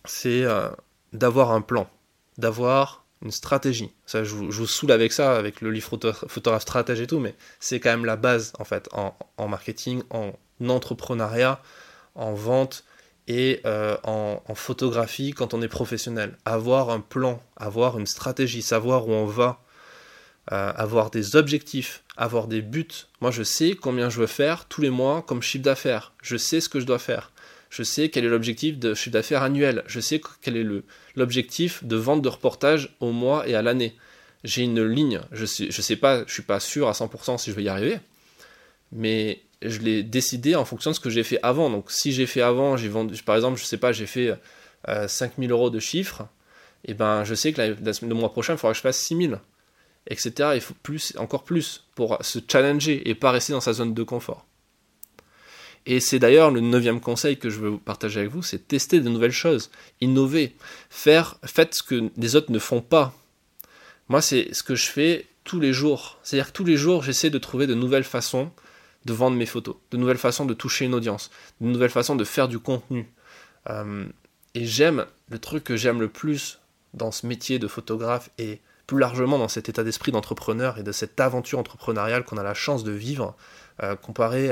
c'est 0.06 0.44
euh, 0.44 0.70
d'avoir 1.14 1.52
un 1.52 1.62
plan, 1.62 1.90
d'avoir 2.38 3.04
une 3.22 3.32
stratégie. 3.32 3.92
Ça, 4.06 4.24
je 4.24 4.34
vous, 4.34 4.68
saoule 4.68 4.92
avec 4.92 5.14
ça, 5.14 5.38
avec 5.38 5.62
le 5.62 5.72
livre 5.72 5.90
photographe 6.28 6.62
stratège 6.64 7.02
et 7.02 7.08
tout, 7.08 7.20
mais 7.20 7.36
c'est 7.60 7.80
quand 7.80 7.92
même 7.92 8.06
la 8.06 8.16
base 8.16 8.54
en 8.60 8.64
fait 8.64 8.90
en, 8.94 9.48
marketing, 9.48 10.02
en 10.10 10.34
entrepreneuriat, 10.68 11.62
en 12.16 12.34
vente 12.34 12.84
et 13.28 13.62
euh, 13.66 13.96
en 14.04 14.56
photographie 14.56 15.32
quand 15.32 15.54
on 15.54 15.62
est 15.62 15.68
professionnel. 15.68 16.36
Avoir 16.46 16.90
un 16.90 17.00
plan, 17.00 17.42
avoir 17.58 18.00
une 18.00 18.08
stratégie, 18.08 18.62
savoir 18.62 19.08
où 19.08 19.12
on 19.12 19.26
va 19.26 19.62
euh, 20.52 20.72
avoir 20.76 21.12
des 21.12 21.36
objectifs, 21.36 22.04
avoir 22.18 22.48
des 22.48 22.62
buts. 22.62 22.88
Moi, 23.22 23.30
je 23.30 23.44
sais 23.44 23.76
combien 23.80 24.10
je 24.10 24.20
veux 24.20 24.28
faire 24.28 24.66
tous 24.66 24.82
les 24.82 24.90
mois 24.90 25.22
comme 25.22 25.44
chiffre 25.44 25.64
d'affaires. 25.64 26.14
Je 26.24 26.36
sais 26.36 26.60
ce 26.60 26.68
que 26.68 26.80
je 26.80 26.86
dois 26.86 26.98
faire. 26.98 27.32
Je 27.70 27.84
sais 27.84 28.10
quel 28.10 28.26
est 28.26 28.30
l'objectif 28.30 28.80
de 28.80 28.96
chiffre 28.96 29.14
d'affaires 29.14 29.44
annuel. 29.44 29.84
Je 29.86 30.00
sais 30.00 30.20
quel 30.42 30.58
est 30.58 30.66
l'objectif 31.16 31.84
de 31.84 31.96
vente 31.96 32.24
de 32.24 32.28
reportage 32.28 32.96
au 33.00 33.12
mois 33.12 33.48
et 33.48 33.54
à 33.54 33.62
l'année. 33.62 33.96
J'ai 34.44 34.64
une 34.64 34.84
ligne. 34.84 35.22
Je 35.32 35.46
sais, 35.46 35.70
je 35.70 35.82
sais 35.82 35.96
pas, 35.96 36.24
je 36.26 36.34
suis 36.34 36.42
pas 36.42 36.60
sûr 36.60 36.88
à 36.88 36.94
100% 36.94 37.38
si 37.38 37.52
je 37.52 37.56
vais 37.56 37.64
y 37.64 37.70
arriver, 37.70 38.00
mais 38.92 39.42
je 39.62 39.78
l'ai 39.80 40.02
décidé 40.02 40.56
en 40.56 40.66
fonction 40.66 40.90
de 40.90 40.96
ce 40.96 41.00
que 41.00 41.12
j'ai 41.12 41.24
fait 41.24 41.40
avant. 41.44 41.70
Donc, 41.70 41.92
si 41.92 42.12
j'ai 42.12 42.26
fait 42.26 42.42
avant, 42.42 42.78
j'ai 42.78 42.90
vendu, 42.90 43.22
par 43.22 43.36
exemple, 43.36 43.60
je 43.60 43.66
sais 43.66 43.78
pas, 43.78 43.92
j'ai 43.92 44.08
fait 44.08 44.34
5000 45.08 45.52
euh, 45.52 45.54
euros 45.54 45.70
de 45.70 45.80
chiffre, 45.80 46.24
et 46.84 46.92
eh 46.92 46.94
ben, 46.96 47.24
je 47.26 47.36
sais 47.36 47.54
que 47.54 47.62
le 47.62 48.14
mois 48.16 48.32
prochain, 48.32 48.54
il 48.54 48.58
faudra 48.58 48.74
que 48.74 48.78
je 48.78 48.82
fasse 48.82 48.98
6000 48.98 49.40
etc. 50.08 50.52
Il 50.56 50.62
faut 50.62 50.76
plus, 50.82 51.14
encore 51.18 51.44
plus 51.44 51.86
pour 51.96 52.18
se 52.22 52.40
challenger 52.48 53.10
et 53.10 53.16
pas 53.16 53.32
rester 53.32 53.54
dans 53.54 53.62
sa 53.62 53.74
zone 53.74 53.94
de 53.94 54.04
confort. 54.04 54.46
Et 55.86 56.00
c'est 56.00 56.20
d'ailleurs 56.20 56.52
le 56.52 56.60
neuvième 56.60 57.00
conseil 57.00 57.38
que 57.38 57.50
je 57.50 57.60
veux 57.60 57.78
partager 57.78 58.20
avec 58.20 58.32
vous, 58.32 58.44
c'est 58.44 58.68
tester 58.68 59.00
de 59.00 59.10
nouvelles 59.10 59.32
choses, 59.32 59.72
innover, 60.00 60.56
faire, 60.90 61.38
faites 61.44 61.76
ce 61.76 61.84
que 61.84 62.12
les 62.18 62.36
autres 62.36 62.52
ne 62.52 62.60
font 62.60 62.82
pas. 62.82 63.16
Moi, 64.08 64.22
c'est 64.22 64.54
ce 64.54 64.62
que 64.62 64.76
je 64.76 64.88
fais 64.88 65.26
tous 65.44 65.60
les 65.60 65.74
jours. 65.74 66.20
C'est-à-dire 66.22 66.48
que 66.48 66.58
tous 66.58 66.66
les 66.66 66.78
jours, 66.78 67.02
j'essaie 67.02 67.30
de 67.30 67.38
trouver 67.40 67.66
de 67.66 67.74
nouvelles 67.74 68.04
façons 68.04 68.52
de 69.06 69.14
vendre 69.14 69.36
mes 69.36 69.48
photos, 69.48 69.76
de 69.90 69.98
nouvelles 69.98 70.18
façons 70.18 70.46
de 70.46 70.54
toucher 70.54 70.86
une 70.86 70.94
audience, 70.94 71.32
de 71.60 71.68
nouvelles 71.68 71.90
façons 71.90 72.16
de 72.16 72.24
faire 72.24 72.48
du 72.48 72.60
contenu. 72.60 73.10
Euh, 73.70 74.06
et 74.54 74.66
j'aime, 74.66 75.06
le 75.30 75.40
truc 75.40 75.64
que 75.64 75.76
j'aime 75.76 76.00
le 76.00 76.10
plus 76.10 76.60
dans 76.94 77.12
ce 77.12 77.26
métier 77.26 77.58
de 77.58 77.68
photographe 77.68 78.30
et 78.38 78.60
plus 78.92 79.00
largement 79.00 79.38
dans 79.38 79.48
cet 79.48 79.70
état 79.70 79.86
d'esprit 79.86 80.12
d'entrepreneur 80.12 80.78
et 80.78 80.84
de 80.84 80.92
cette 80.92 81.18
aventure 81.22 81.60
entrepreneuriale 81.60 82.26
qu'on 82.26 82.36
a 82.36 82.44
la 82.44 82.54
chance 82.54 82.84
de 82.84 82.92
vivre, 82.92 83.38
euh, 83.84 83.96
comparé 83.96 84.52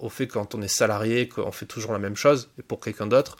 au 0.00 0.08
fait 0.08 0.26
quand 0.26 0.56
on 0.56 0.62
est 0.62 0.66
salarié, 0.66 1.28
qu'on 1.28 1.52
fait 1.52 1.66
toujours 1.66 1.92
la 1.92 2.00
même 2.00 2.16
chose, 2.16 2.50
et 2.58 2.62
pour 2.62 2.80
quelqu'un 2.80 3.06
d'autre, 3.06 3.36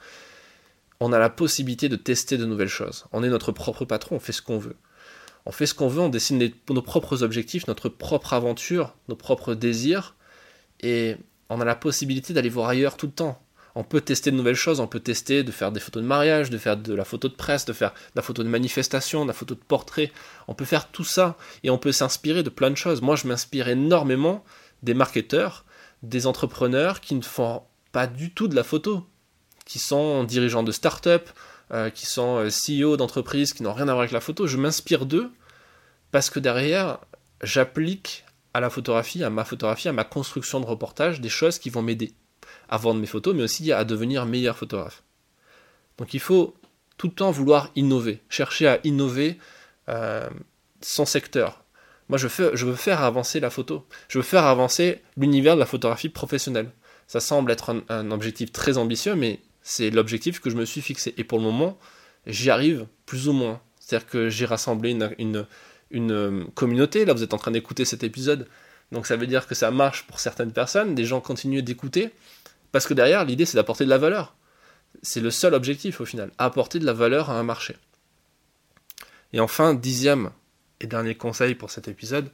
on 1.01 1.13
a 1.13 1.19
la 1.19 1.29
possibilité 1.29 1.89
de 1.89 1.97
tester 1.97 2.39
de 2.39 2.47
nouvelles 2.47 2.69
choses. 2.69 3.07
On 3.11 3.25
est 3.25 3.29
notre 3.29 3.51
propre 3.51 3.85
patron, 3.85 4.15
on 4.15 4.21
fait 4.21 4.31
ce 4.31 4.43
qu'on 4.43 4.59
veut. 4.59 4.77
On 5.45 5.51
fait 5.51 5.67
ce 5.67 5.75
qu'on 5.75 5.89
veut, 5.89 6.03
on 6.03 6.09
dessine 6.09 6.53
nos 6.71 6.83
propres 6.83 7.25
objectifs, 7.25 7.67
notre 7.67 7.89
propre 7.89 8.33
aventure, 8.33 8.95
nos 9.09 9.17
propres 9.17 9.55
désirs, 9.55 10.15
et 10.83 11.17
on 11.49 11.61
a 11.61 11.65
la 11.65 11.75
possibilité 11.75 12.33
d'aller 12.33 12.49
voir 12.49 12.69
ailleurs 12.69 12.97
tout 12.97 13.07
le 13.07 13.13
temps 13.13 13.43
on 13.75 13.85
peut 13.85 14.01
tester 14.01 14.31
de 14.31 14.37
nouvelles 14.37 14.55
choses, 14.55 14.81
on 14.81 14.87
peut 14.87 15.01
tester 15.01 15.43
de 15.43 15.51
faire 15.51 15.73
des 15.73 15.81
photos 15.81 16.03
de 16.03 16.09
mariage, 16.09 16.51
de 16.51 16.59
faire 16.59 16.77
de 16.77 16.95
la 16.95 17.05
photo 17.05 17.29
de 17.29 17.35
presse, 17.35 17.65
de 17.65 17.73
faire 17.73 17.91
de 17.91 18.17
la 18.17 18.23
photo 18.23 18.43
de 18.43 18.49
manifestation, 18.49 19.23
de 19.23 19.29
la 19.29 19.35
photo 19.35 19.55
de 19.55 19.61
portrait. 19.61 20.13
On 20.49 20.55
peut 20.55 20.65
faire 20.65 20.89
tout 20.89 21.05
ça 21.05 21.37
et 21.63 21.71
on 21.71 21.79
peut 21.79 21.93
s'inspirer 21.93 22.43
de 22.43 22.51
plein 22.51 22.71
de 22.71 22.77
choses. 22.77 23.01
Moi, 23.01 23.17
je 23.17 23.27
m'inspire 23.27 23.69
énormément 23.69 24.45
des 24.83 24.95
marketeurs, 24.95 25.65
des 26.03 26.27
entrepreneurs 26.27 27.01
qui 27.01 27.15
ne 27.15 27.23
font 27.23 27.63
pas 27.93 28.07
du 28.07 28.33
tout 28.33 28.49
de 28.49 28.57
la 28.57 28.65
photo, 28.65 29.07
qui 29.65 29.79
sont 29.79 30.25
dirigeants 30.25 30.63
de 30.63 30.73
start-up, 30.73 31.29
euh, 31.73 31.89
qui 31.89 32.07
sont 32.07 32.39
euh, 32.39 32.49
CEO 32.51 32.97
d'entreprises 32.97 33.55
qui 33.55 33.63
n'ont 33.63 33.73
rien 33.73 33.89
à 33.89 33.93
voir 33.93 34.01
avec 34.01 34.13
la 34.13 34.21
photo. 34.21 34.47
Je 34.47 34.59
m'inspire 34.59 35.07
d'eux 35.07 35.31
parce 36.11 36.29
que 36.29 36.39
derrière, 36.39 36.99
j'applique 37.43 38.25
à 38.53 38.61
la 38.61 38.69
photographie, 38.69 39.25
à 39.25 39.31
ma 39.31 39.45
photographie, 39.45 39.89
à 39.89 39.93
ma 39.93 40.05
construction 40.05 40.61
de 40.61 40.67
reportage, 40.67 41.23
des 41.23 41.31
choses 41.31 41.59
qui 41.59 41.71
vont 41.71 41.81
m'aider 41.81 42.13
à 42.69 42.77
vendre 42.77 43.01
mes 43.01 43.07
photos, 43.07 43.35
mais 43.35 43.43
aussi 43.43 43.73
à 43.73 43.85
devenir 43.85 44.27
meilleur 44.27 44.57
photographe. 44.57 45.03
Donc 45.99 46.15
il 46.15 46.21
faut 46.21 46.55
tout 46.97 47.09
le 47.09 47.15
temps 47.15 47.31
vouloir 47.31 47.71
innover, 47.75 48.21
chercher 48.29 48.69
à 48.69 48.79
innover 48.85 49.39
euh, 49.89 50.29
son 50.81 51.05
secteur. 51.05 51.63
Moi, 52.09 52.19
je, 52.19 52.27
veux 52.67 52.75
faire 52.75 53.03
avancer 53.03 53.41
la 53.41 53.51
photo. 53.51 53.87
Je 54.09 54.19
veux 54.19 54.25
faire 54.25 54.45
avancer 54.45 55.01
l'univers 55.17 55.55
de 55.55 55.61
la 55.61 55.67
photographie 55.67 56.09
professionnelle. 56.09 56.71
Ça 57.07 57.21
semble 57.21 57.51
être 57.51 57.83
un, 57.89 58.11
objectif 58.11 58.53
très 58.53 58.77
ambitieux, 58.77 59.15
mais 59.15 59.41
c'est 59.63 59.91
l'objectif 59.91 60.41
que 60.41 60.51
je 60.51 60.57
me 60.57 60.65
suis 60.65 60.81
fixé. 60.81 61.15
Et 61.17 61.25
pour 61.25 61.39
le 61.39 61.45
moment, 61.45 61.79
j'y 62.27 62.51
arrive 62.51 62.87
plus 63.07 63.29
ou 63.29 63.33
moins. 63.33 63.61
C'est-à-dire 63.81 64.07
que 64.07 64.29
j'ai 64.29 64.45
rassemblé 64.45 64.91
une, 64.91 65.47
euh, 65.95 66.45
communauté. 66.55 67.05
Là, 67.05 67.15
vous 67.15 67.23
êtes 67.23 67.35
en 67.35 67.39
train 67.39 67.51
d'écouter 67.51 67.85
cet 67.85 68.05
épisode. 68.05 68.47
Donc 68.93 69.07
ça 69.07 69.17
veut 69.17 69.27
dire 69.27 69.47
que 69.47 69.55
ça 69.55 69.71
marche 69.71 70.07
pour 70.07 70.21
certaines 70.21 70.53
personnes. 70.53 70.95
Des 70.95 71.05
gens 71.05 71.21
continuent 71.21 71.63
d'écouter. 71.63 72.11
Parce 72.71 72.87
que 72.87 72.95
derrière, 72.95 73.25
l'idée, 73.25 73.45
c'est 73.45 73.57
d'apporter 73.57 73.85
de 73.85 73.91
la 73.91 73.99
valeur. 73.99 74.37
C'est 75.03 75.21
le 75.21 75.31
seul 75.31 75.55
objectif 75.55 76.01
au 76.01 76.05
final, 76.05 76.31
apporter 76.39 76.79
de 76.79 76.87
la 76.87 76.93
valeur 76.93 77.31
à 77.31 77.39
un 77.39 77.43
marché. 77.43 77.77
Et 79.33 79.41
enfin, 79.41 79.75
dixième 79.75 80.31
et 80.81 80.87
dernier 80.87 81.15
conseil 81.15 81.55
pour 81.55 81.71
cet 81.71 81.89
épisode, 81.89 82.31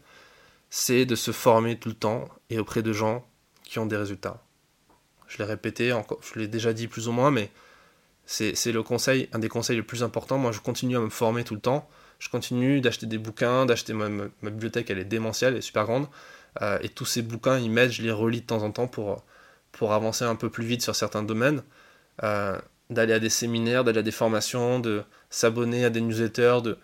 c'est 0.71 1.07
de 1.07 1.15
se 1.15 1.31
former 1.31 1.79
tout 1.79 1.89
le 1.89 1.95
temps 1.95 2.29
et 2.51 2.59
auprès 2.59 2.83
de 2.83 2.93
gens 2.93 3.27
qui 3.63 3.79
ont 3.79 3.87
des 3.87 3.97
résultats. 3.97 4.43
Je 5.29 5.39
l'ai 5.39 5.45
répété, 5.45 5.95
je 6.23 6.39
l'ai 6.39 6.49
déjà 6.49 6.73
dit 6.73 6.89
plus 6.89 7.07
ou 7.07 7.13
moins, 7.13 7.31
mais 7.31 7.51
c'est 8.27 8.73
le 8.73 8.83
conseil, 8.83 9.29
un 9.33 9.39
des 9.39 9.49
conseils 9.49 9.77
les 9.77 9.83
plus 9.83 10.03
importants. 10.03 10.39
Moi, 10.39 10.53
je 10.53 10.61
continue 10.61 10.97
à 10.97 11.01
me 11.01 11.11
former 11.11 11.45
tout 11.45 11.55
le 11.55 11.61
temps. 11.61 11.89
Je 12.19 12.29
continue 12.29 12.81
d'acheter 12.81 13.07
des 13.07 13.19
bouquins, 13.19 13.65
d'acheter 13.65 13.93
ma, 13.93 14.09
bibliothèque, 14.43 14.91
elle 14.91 14.99
est 14.99 15.05
démentielle, 15.05 15.53
elle 15.53 15.59
est 15.59 15.63
super 15.63 15.85
grande. 15.85 16.09
Euh, 16.63 16.79
et 16.83 16.89
tous 16.89 17.05
ces 17.05 17.23
bouquins, 17.23 17.59
ils 17.59 17.71
m'aident, 17.71 17.93
je 17.93 18.03
les 18.03 18.11
relis 18.11 18.41
de 18.41 18.47
temps 18.47 18.63
en 18.63 18.71
temps 18.71 18.89
pour, 18.89 19.25
pour 19.73 19.93
avancer 19.93 20.25
un 20.25 20.35
peu 20.35 20.51
plus 20.51 20.65
vite 20.65 20.83
sur 20.83 20.97
certains 20.97 21.23
domaines, 21.23 21.63
euh, 22.23 22.59
d'aller 22.91 23.13
à 23.13 23.21
des 23.21 23.31
séminaires, 23.31 23.85
d'aller 23.85 24.01
à 24.01 24.03
des 24.03 24.11
formations, 24.11 24.81
de 24.81 25.03
s'abonner 25.31 25.85
à 25.85 25.91
des 25.91 26.01
newsletters, 26.01 26.59
de 26.63 26.79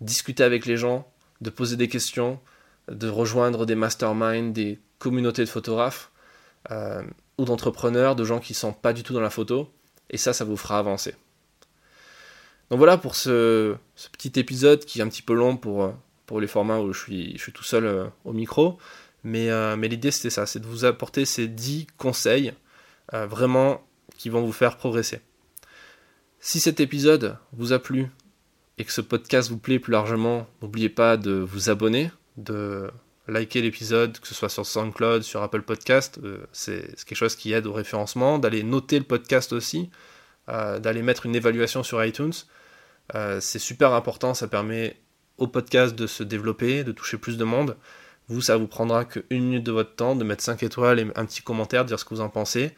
discuter 0.00 0.44
avec 0.44 0.66
les 0.66 0.76
gens, 0.76 1.10
de 1.40 1.50
poser 1.50 1.76
des 1.76 1.88
questions, 1.88 2.40
de 2.88 3.08
rejoindre 3.08 3.66
des 3.66 3.74
masterminds, 3.74 4.52
des 4.52 4.78
communautés 4.98 5.44
de 5.44 5.48
photographes 5.48 6.10
euh, 6.70 7.02
ou 7.38 7.44
d'entrepreneurs, 7.44 8.16
de 8.16 8.24
gens 8.24 8.40
qui 8.40 8.52
ne 8.52 8.58
sont 8.58 8.72
pas 8.72 8.92
du 8.92 9.02
tout 9.02 9.12
dans 9.12 9.20
la 9.20 9.30
photo, 9.30 9.72
et 10.10 10.16
ça, 10.16 10.32
ça 10.32 10.44
vous 10.44 10.56
fera 10.56 10.78
avancer. 10.78 11.14
Donc 12.70 12.78
voilà 12.78 12.98
pour 12.98 13.16
ce, 13.16 13.76
petit 14.12 14.38
épisode 14.38 14.84
qui 14.84 14.98
est 15.00 15.02
un 15.02 15.08
petit 15.08 15.22
peu 15.22 15.34
long 15.34 15.56
pour, 15.56 15.92
pour 16.28 16.40
les 16.40 16.46
formats 16.46 16.78
où 16.78 16.92
je 16.92 17.00
suis, 17.00 17.32
je 17.36 17.42
suis 17.42 17.52
tout 17.52 17.64
seul 17.64 17.86
euh, 17.86 18.06
au 18.24 18.32
micro. 18.32 18.78
Euh, 19.24 19.76
mais, 19.76 19.88
l'idée 19.88 20.12
c'était 20.12 20.30
ça, 20.30 20.46
c'est 20.46 20.60
de 20.60 20.66
vous 20.66 20.84
apporter 20.84 21.24
ces 21.24 21.48
10 21.48 21.88
conseils 21.96 22.52
euh, 23.14 23.26
vraiment 23.26 23.82
qui 24.16 24.28
vont 24.28 24.42
vous 24.42 24.52
faire 24.52 24.76
progresser. 24.76 25.20
Si 26.38 26.60
cet 26.60 26.80
épisode 26.80 27.38
vous 27.52 27.72
a 27.72 27.80
plu 27.80 28.08
et 28.76 28.84
que 28.84 28.92
ce 28.92 29.00
podcast 29.00 29.48
vous 29.48 29.58
plaît 29.58 29.78
plus 29.78 29.92
largement, 29.92 30.46
n'oubliez 30.62 30.90
pas 30.90 31.16
de 31.16 31.32
vous 31.32 31.70
abonner, 31.70 32.12
de 32.36 32.90
liker 33.26 33.62
l'épisode, 33.62 34.18
que 34.18 34.28
ce 34.28 34.34
soit 34.34 34.50
sur 34.50 34.66
SoundCloud, 34.66 35.22
sur 35.22 35.42
Apple 35.42 35.62
Podcast, 35.62 36.20
c'est 36.52 36.94
quelque 37.04 37.18
chose 37.18 37.36
qui 37.36 37.52
aide 37.52 37.66
au 37.66 37.72
référencement, 37.72 38.38
d'aller 38.38 38.62
noter 38.62 38.98
le 38.98 39.04
podcast 39.04 39.52
aussi, 39.52 39.90
d'aller 40.46 41.02
mettre 41.02 41.26
une 41.26 41.34
évaluation 41.34 41.82
sur 41.82 42.02
iTunes. 42.02 42.32
c'est 43.40 43.58
super 43.58 43.92
important, 43.92 44.32
ça 44.32 44.46
permet 44.46 44.96
au 45.38 45.46
podcast 45.46 45.94
de 45.94 46.06
se 46.06 46.22
développer, 46.22 46.84
de 46.84 46.92
toucher 46.92 47.16
plus 47.16 47.38
de 47.38 47.44
monde. 47.44 47.76
Vous, 48.28 48.42
ça 48.42 48.56
vous 48.56 48.66
prendra 48.66 49.04
qu'une 49.04 49.44
minute 49.44 49.64
de 49.64 49.72
votre 49.72 49.94
temps 49.94 50.14
de 50.14 50.24
mettre 50.24 50.44
5 50.44 50.62
étoiles 50.62 50.98
et 50.98 51.06
un 51.14 51.24
petit 51.24 51.40
commentaire, 51.40 51.84
dire 51.84 51.98
ce 51.98 52.04
que 52.04 52.10
vous 52.10 52.20
en 52.20 52.28
pensez. 52.28 52.74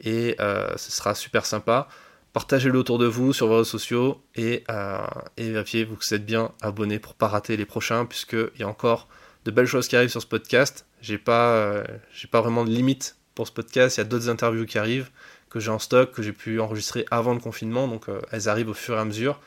Et 0.00 0.36
euh, 0.40 0.76
ce 0.76 0.92
sera 0.92 1.14
super 1.14 1.46
sympa. 1.46 1.88
Partagez-le 2.32 2.78
autour 2.78 2.98
de 2.98 3.06
vous 3.06 3.32
sur 3.32 3.46
vos 3.46 3.56
réseaux 3.56 3.64
sociaux 3.64 4.22
et, 4.36 4.62
euh, 4.70 4.98
vérifiez 5.38 5.84
vous 5.84 5.96
que 5.96 6.04
vous 6.04 6.14
êtes 6.14 6.24
bien 6.24 6.52
abonné 6.60 6.98
pour 6.98 7.14
pas 7.14 7.28
rater 7.28 7.56
les 7.56 7.64
prochains, 7.64 8.04
puisqu'il 8.04 8.60
y 8.60 8.62
a 8.62 8.68
encore 8.68 9.08
de 9.44 9.50
belles 9.50 9.66
choses 9.66 9.88
qui 9.88 9.96
arrivent 9.96 10.10
sur 10.10 10.22
ce 10.22 10.26
podcast. 10.26 10.86
J'ai 11.00 11.18
pas, 11.18 11.54
euh, 11.54 11.84
pas 12.30 12.40
vraiment 12.40 12.64
de 12.64 12.70
limite 12.70 13.16
pour 13.34 13.48
ce 13.48 13.52
podcast. 13.52 13.96
Il 13.96 14.00
y 14.00 14.02
a 14.02 14.04
d'autres 14.04 14.28
interviews 14.28 14.66
qui 14.66 14.78
arrivent 14.78 15.10
que 15.48 15.60
j'ai 15.60 15.70
en 15.70 15.78
stock, 15.78 16.12
que 16.12 16.22
j'ai 16.22 16.32
pu 16.32 16.60
enregistrer 16.60 17.06
avant 17.10 17.34
le 17.34 17.40
confinement, 17.40 17.88
donc 17.88 18.06
elles 18.30 18.48
arrivent 18.48 18.68
au 18.68 18.74
fur 18.74 18.96
et 18.96 19.00
à 19.00 19.04
mesure. 19.04 19.40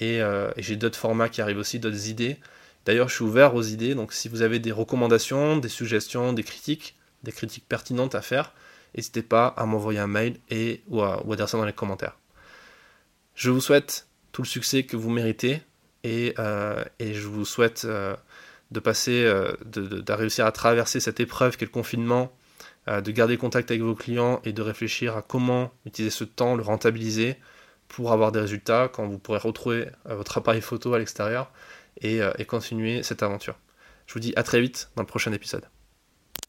Et 0.00 0.20
j'ai 0.56 0.76
d'autres 0.76 0.98
formats 0.98 1.28
qui 1.28 1.40
arrivent 1.40 1.58
aussi, 1.58 1.78
d'autres 1.78 2.08
idées. 2.08 2.38
D'ailleurs, 2.84 3.08
je 3.08 3.14
suis 3.14 3.24
ouvert 3.24 3.54
aux 3.54 3.62
idées, 3.62 3.94
donc 3.94 4.12
si 4.12 4.28
vous 4.28 4.42
avez 4.42 4.58
des 4.58 4.72
recommandations, 4.72 5.56
des 5.56 5.68
suggestions, 5.68 6.32
des 6.32 6.42
critiques, 6.42 6.96
des 7.22 7.32
critiques 7.32 7.68
pertinentes 7.68 8.14
à 8.14 8.22
faire, 8.22 8.52
n'hésitez 8.96 9.22
pas 9.22 9.46
à 9.56 9.66
m'envoyer 9.66 10.00
un 10.00 10.06
mail 10.06 10.38
et, 10.50 10.82
ou, 10.88 11.02
à, 11.02 11.22
dire 11.36 11.48
ça 11.48 11.58
dans 11.58 11.64
les 11.64 11.72
commentaires. 11.72 12.18
Je 13.34 13.50
vous 13.50 13.60
souhaite 13.60 14.06
tout 14.32 14.42
le 14.42 14.48
succès 14.48 14.82
que 14.82 14.96
vous 14.96 15.10
méritez 15.10 15.62
et, 16.04 16.34
euh, 16.38 16.82
je 17.00 17.26
vous 17.28 17.44
souhaite 17.44 17.84
euh, 17.84 18.16
de 18.70 18.80
passer, 18.80 19.24
euh, 19.24 19.52
de, 19.64 20.12
réussir 20.12 20.46
à 20.46 20.52
traverser 20.52 20.98
cette 20.98 21.20
épreuve 21.20 21.56
qu'est 21.56 21.66
le 21.66 21.70
confinement, 21.70 22.32
de 22.88 23.12
garder 23.12 23.36
contact 23.36 23.70
avec 23.70 23.80
vos 23.80 23.94
clients 23.94 24.40
et 24.44 24.52
de 24.52 24.60
réfléchir 24.60 25.16
à 25.16 25.22
comment 25.22 25.72
utiliser 25.86 26.10
ce 26.10 26.24
temps, 26.24 26.56
le 26.56 26.64
rentabiliser 26.64 27.36
pour 27.92 28.12
avoir 28.12 28.32
des 28.32 28.40
résultats 28.40 28.88
quand 28.92 29.06
vous 29.06 29.18
pourrez 29.18 29.38
retrouver 29.38 29.88
votre 30.06 30.38
appareil 30.38 30.62
photo 30.62 30.94
à 30.94 30.98
l'extérieur 30.98 31.50
euh, 32.04 32.32
et, 32.38 32.44
continuer 32.46 33.02
cette 33.02 33.22
aventure. 33.22 33.58
Je 34.06 34.14
vous 34.14 34.20
dis 34.20 34.32
à 34.34 34.42
très 34.42 34.60
vite 34.60 34.90
dans 34.96 35.02
le 35.02 35.06
prochain 35.06 35.32
épisode. 35.32 35.66